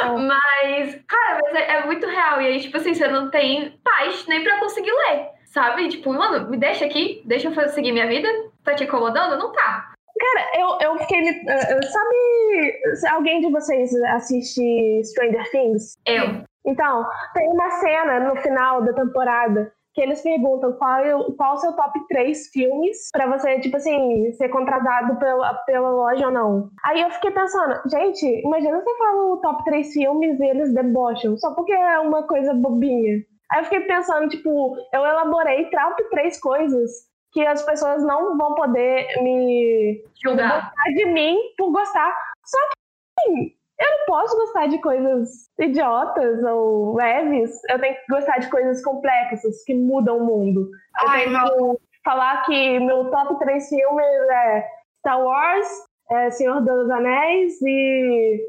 [0.02, 2.42] Mas, cara, mas é, é, muito real.
[2.42, 5.88] E aí, tipo assim, você não tem paz nem pra conseguir ler, sabe?
[5.88, 8.28] Tipo, mano, me deixa aqui, deixa eu seguir minha vida.
[8.64, 9.38] Tá te incomodando?
[9.38, 9.89] Não tá.
[10.20, 11.22] Cara, eu, eu fiquei.
[11.22, 13.14] Uh, sabe.
[13.14, 15.96] Alguém de vocês assiste Stranger Things?
[16.06, 16.44] Eu.
[16.66, 21.02] Então, tem uma cena no final da temporada que eles perguntam qual,
[21.34, 26.26] qual o seu top 3 filmes para você, tipo assim, ser contratado pela, pela loja
[26.26, 26.70] ou não.
[26.84, 31.36] Aí eu fiquei pensando, gente, imagina você fala o top 3 filmes e eles debocham,
[31.38, 33.24] só porque é uma coisa bobinha.
[33.50, 38.54] Aí eu fiquei pensando, tipo, eu elaborei top 3 coisas que as pessoas não vão
[38.54, 42.14] poder me julgar de mim por gostar.
[42.44, 47.50] Só que assim, eu não posso gostar de coisas idiotas ou leves.
[47.68, 50.68] Eu tenho que gostar de coisas complexas que mudam o mundo.
[51.06, 51.74] Ai, eu tenho não.
[51.74, 54.66] que falar que meu top 3 filmes é
[54.98, 55.66] Star Wars,
[56.10, 58.40] é Senhor dos Anéis e.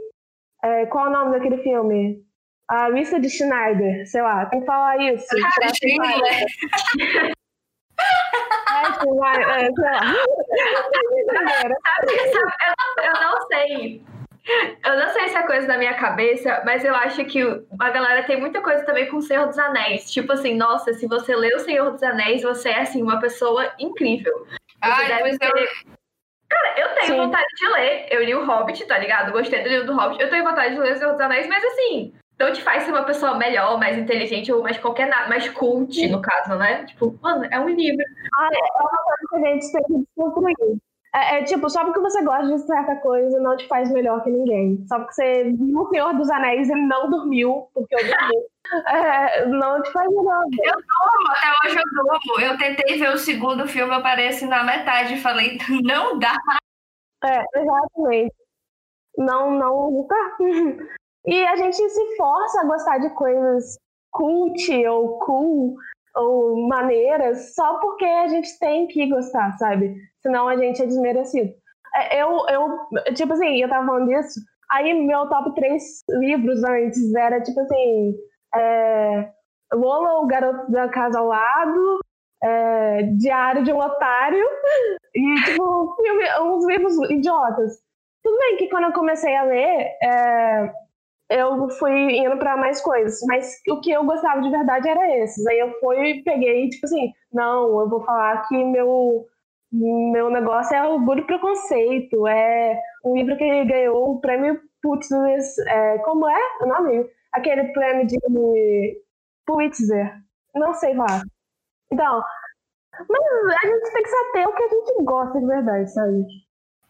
[0.64, 2.24] É, qual é o nome daquele filme?
[2.70, 5.26] A lista de Schneider, sei lá, tem que falar isso.
[9.02, 9.66] Cara,
[12.10, 14.04] é, eu não sei.
[14.84, 17.42] Eu não sei se é coisa da minha cabeça, mas eu acho que
[17.80, 20.12] a galera tem muita coisa também com o Senhor dos Anéis.
[20.12, 23.72] Tipo assim, nossa, se você lê o Senhor dos Anéis, você é assim, uma pessoa
[23.80, 24.48] incrível.
[24.84, 25.48] Você deve ter...
[25.48, 25.68] eu...
[26.50, 27.18] Cara, eu tenho Sim.
[27.18, 28.08] vontade de ler.
[28.10, 29.32] Eu li o Hobbit, tá ligado?
[29.32, 30.22] Gostei do livro do Hobbit.
[30.22, 32.92] Eu tenho vontade de ler o Senhor dos Anéis, mas assim, não te faz ser
[32.92, 36.86] uma pessoa melhor, mais inteligente ou mais qualquer nada, mais cult, no caso, né?
[36.86, 38.04] Tipo, mano, é um livro.
[38.38, 40.82] Ah, é uma coisa que a gente tem que desconstruir.
[41.14, 44.30] É, é, tipo, só porque você gosta de certa coisa não te faz melhor que
[44.30, 44.86] ninguém.
[44.88, 48.38] Só porque você viu o Senhor dos Anéis e não dormiu, porque eu dormi.
[48.88, 50.44] é, não te faz melhor.
[50.64, 52.42] Eu durmo, até hoje eu durmo.
[52.42, 56.34] Eu tentei ver o segundo filme, eu pareci na metade e falei, não dá.
[57.26, 58.36] É, exatamente.
[59.18, 60.38] Não, não dá.
[61.26, 63.78] E a gente se força a gostar de coisas
[64.12, 65.76] cult ou cool
[66.16, 69.96] ou maneiras só porque a gente tem que gostar, sabe?
[70.22, 71.54] Senão a gente é desmerecido.
[71.96, 74.40] É, eu, eu, tipo assim, eu tava falando disso,
[74.72, 78.16] aí meu top 3 livros antes era tipo assim,
[78.56, 79.30] é,
[79.74, 82.00] Lola, o garoto da casa ao lado,
[82.44, 84.46] é, Diário de um Otário,
[85.16, 87.78] e tipo, filme, uns livros idiotas.
[88.24, 90.72] Tudo bem que quando eu comecei a ler, é,
[91.32, 95.46] eu fui indo para mais coisas, mas o que eu gostava de verdade era esses.
[95.48, 99.26] Aí eu fui peguei, tipo assim, não, eu vou falar que meu
[99.74, 105.98] meu negócio é Orgulho e Preconceito, é um livro que ganhou o prêmio Pulitzer, é,
[106.00, 107.10] como é o nome?
[107.32, 108.18] Aquele prêmio de
[109.46, 110.14] Pulitzer,
[110.54, 111.22] não sei lá.
[111.90, 112.22] Então,
[113.08, 116.26] mas a gente tem que saber o que a gente gosta de verdade, sabe?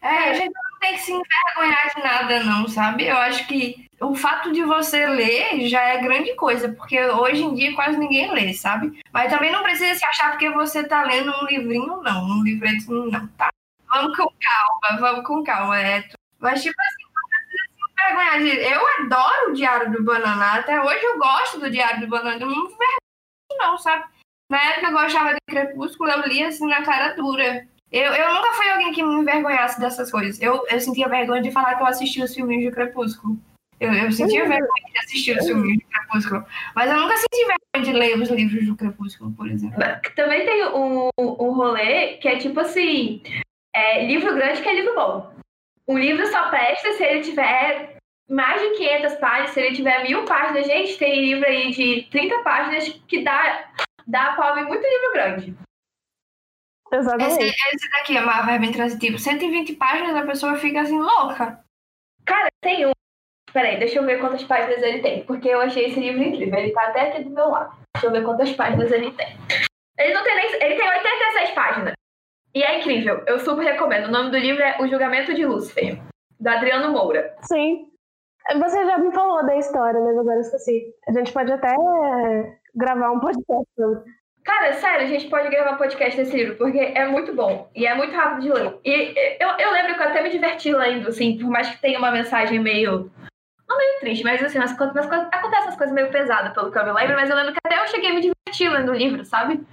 [0.01, 3.07] É, a gente não tem que se envergonhar de nada, não, sabe?
[3.07, 7.53] Eu acho que o fato de você ler já é grande coisa, porque hoje em
[7.53, 8.99] dia quase ninguém lê, sabe?
[9.13, 12.91] Mas também não precisa se achar porque você tá lendo um livrinho, não, um livreto,
[12.91, 13.51] não, tá?
[13.87, 16.09] Vamos com calma, vamos com calma, é.
[16.39, 18.73] Mas, tipo assim, não precisa se envergonhar.
[18.73, 22.47] Eu adoro o Diário do Banana, até hoje eu gosto do Diário do Banana, não
[22.47, 24.05] me envergonho, não, sabe?
[24.49, 27.67] Na época eu gostava de Crepúsculo, eu li assim na cara dura.
[27.91, 30.41] Eu, eu nunca fui alguém que me envergonhasse dessas coisas.
[30.41, 33.37] Eu, eu sentia vergonha de falar que eu assistia os filmes de Crepúsculo.
[33.81, 36.45] Eu, eu sentia vergonha de assistir os filmes de Crepúsculo.
[36.75, 39.79] Mas eu nunca senti vergonha de ler os livros do Crepúsculo, por exemplo.
[40.15, 43.23] Também tem um, um rolê que é tipo assim:
[43.73, 45.33] é, livro grande que é livro bom.
[45.87, 47.97] Um livro só presta se ele tiver
[48.29, 50.67] mais de 500 páginas, se ele tiver mil páginas.
[50.67, 53.67] Gente, tem livro aí de 30 páginas que dá,
[54.05, 55.55] dá ouvir muito livro grande.
[56.93, 57.45] Exatamente.
[57.45, 59.17] Esse, esse daqui é uma verba intransitivo.
[59.17, 61.63] 120 páginas, a pessoa fica assim louca.
[62.25, 62.91] Cara, tem um.
[63.53, 66.57] Peraí, deixa eu ver quantas páginas ele tem, porque eu achei esse livro incrível.
[66.57, 67.75] Ele tá até aqui do meu lado.
[67.95, 69.27] Deixa eu ver quantas páginas ele tem.
[69.99, 70.45] Ele não tem nem.
[70.45, 71.93] Ele tem 86 páginas.
[72.53, 73.23] E é incrível.
[73.27, 74.07] Eu super recomendo.
[74.07, 75.97] O nome do livro é O Julgamento de Lúcifer,
[76.39, 77.35] do Adriano Moura.
[77.41, 77.87] Sim.
[78.59, 80.93] Você já me falou da história, mas agora eu esqueci.
[81.07, 81.73] A gente pode até
[82.75, 84.03] gravar um podcast sobre.
[84.43, 87.93] Cara, sério, a gente pode gravar podcast desse livro, porque é muito bom e é
[87.93, 88.79] muito rápido de ler.
[88.83, 91.99] E eu, eu lembro que eu até me diverti lendo, assim, por mais que tenha
[91.99, 93.11] uma mensagem meio.
[93.71, 96.77] Não meio triste, mas assim, nas, nas coisas, acontecem as coisas meio pesadas, pelo que
[96.77, 98.95] eu me lembro, mas eu lembro que até eu cheguei a me divertir lendo o
[98.95, 99.65] livro, sabe?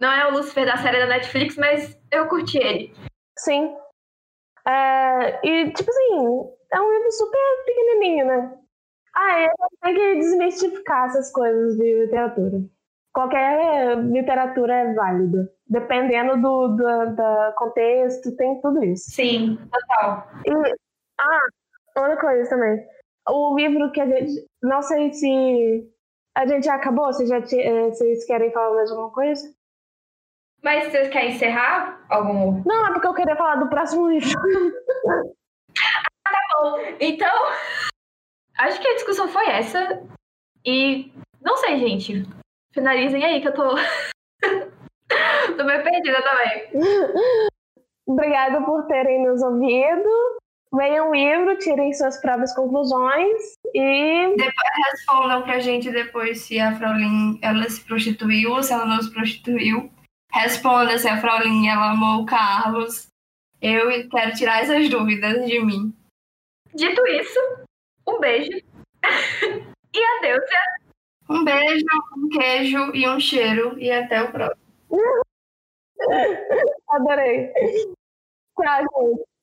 [0.00, 2.92] Não é o Lucifer da série da Netflix, mas eu curti ele.
[3.38, 3.76] Sim.
[4.66, 8.58] É, e, tipo assim, é um livro super pequenininho, né?
[9.14, 12.58] Ah, eu tenho que desmistificar essas coisas de literatura
[13.14, 15.50] qualquer literatura é válida.
[15.66, 19.10] Dependendo do, do, do contexto, tem tudo isso.
[19.12, 20.28] Sim, total.
[20.44, 20.74] E,
[21.18, 21.48] ah,
[21.96, 22.86] outra coisa também.
[23.28, 24.46] O livro que a gente.
[24.62, 25.90] Não sei se.
[26.36, 27.06] A gente já acabou?
[27.06, 29.54] Vocês, já eh, vocês querem falar mais alguma coisa?
[30.62, 32.62] Mas vocês querem encerrar algum?
[32.64, 34.30] Não, é porque eu queria falar do próximo livro.
[36.26, 36.78] ah, tá bom.
[36.98, 37.52] Então,
[38.58, 40.02] acho que a discussão foi essa.
[40.64, 42.22] E não sei, gente.
[42.72, 43.74] Finalizem aí que eu tô.
[45.56, 46.70] tô meio perdida também.
[48.08, 50.08] Obrigada por terem nos ouvido.
[50.74, 54.34] Leiam o livro, tirem suas próprias conclusões e.
[54.36, 59.00] Depois respondam pra gente depois se a Fraulein ela se prostituiu ou se ela não
[59.00, 59.88] se prostituiu.
[60.32, 63.06] Responda se a Fraulein ela amou o Carlos.
[63.62, 65.94] Eu quero tirar essas dúvidas de mim.
[66.74, 67.38] Dito isso,
[68.08, 68.50] um beijo.
[69.94, 70.44] e adeus.
[71.30, 71.86] Um beijo,
[72.18, 73.78] um queijo e um cheiro.
[73.78, 74.60] E até o próximo.
[76.90, 77.52] Adorei.
[78.56, 79.33] Tchau, gente.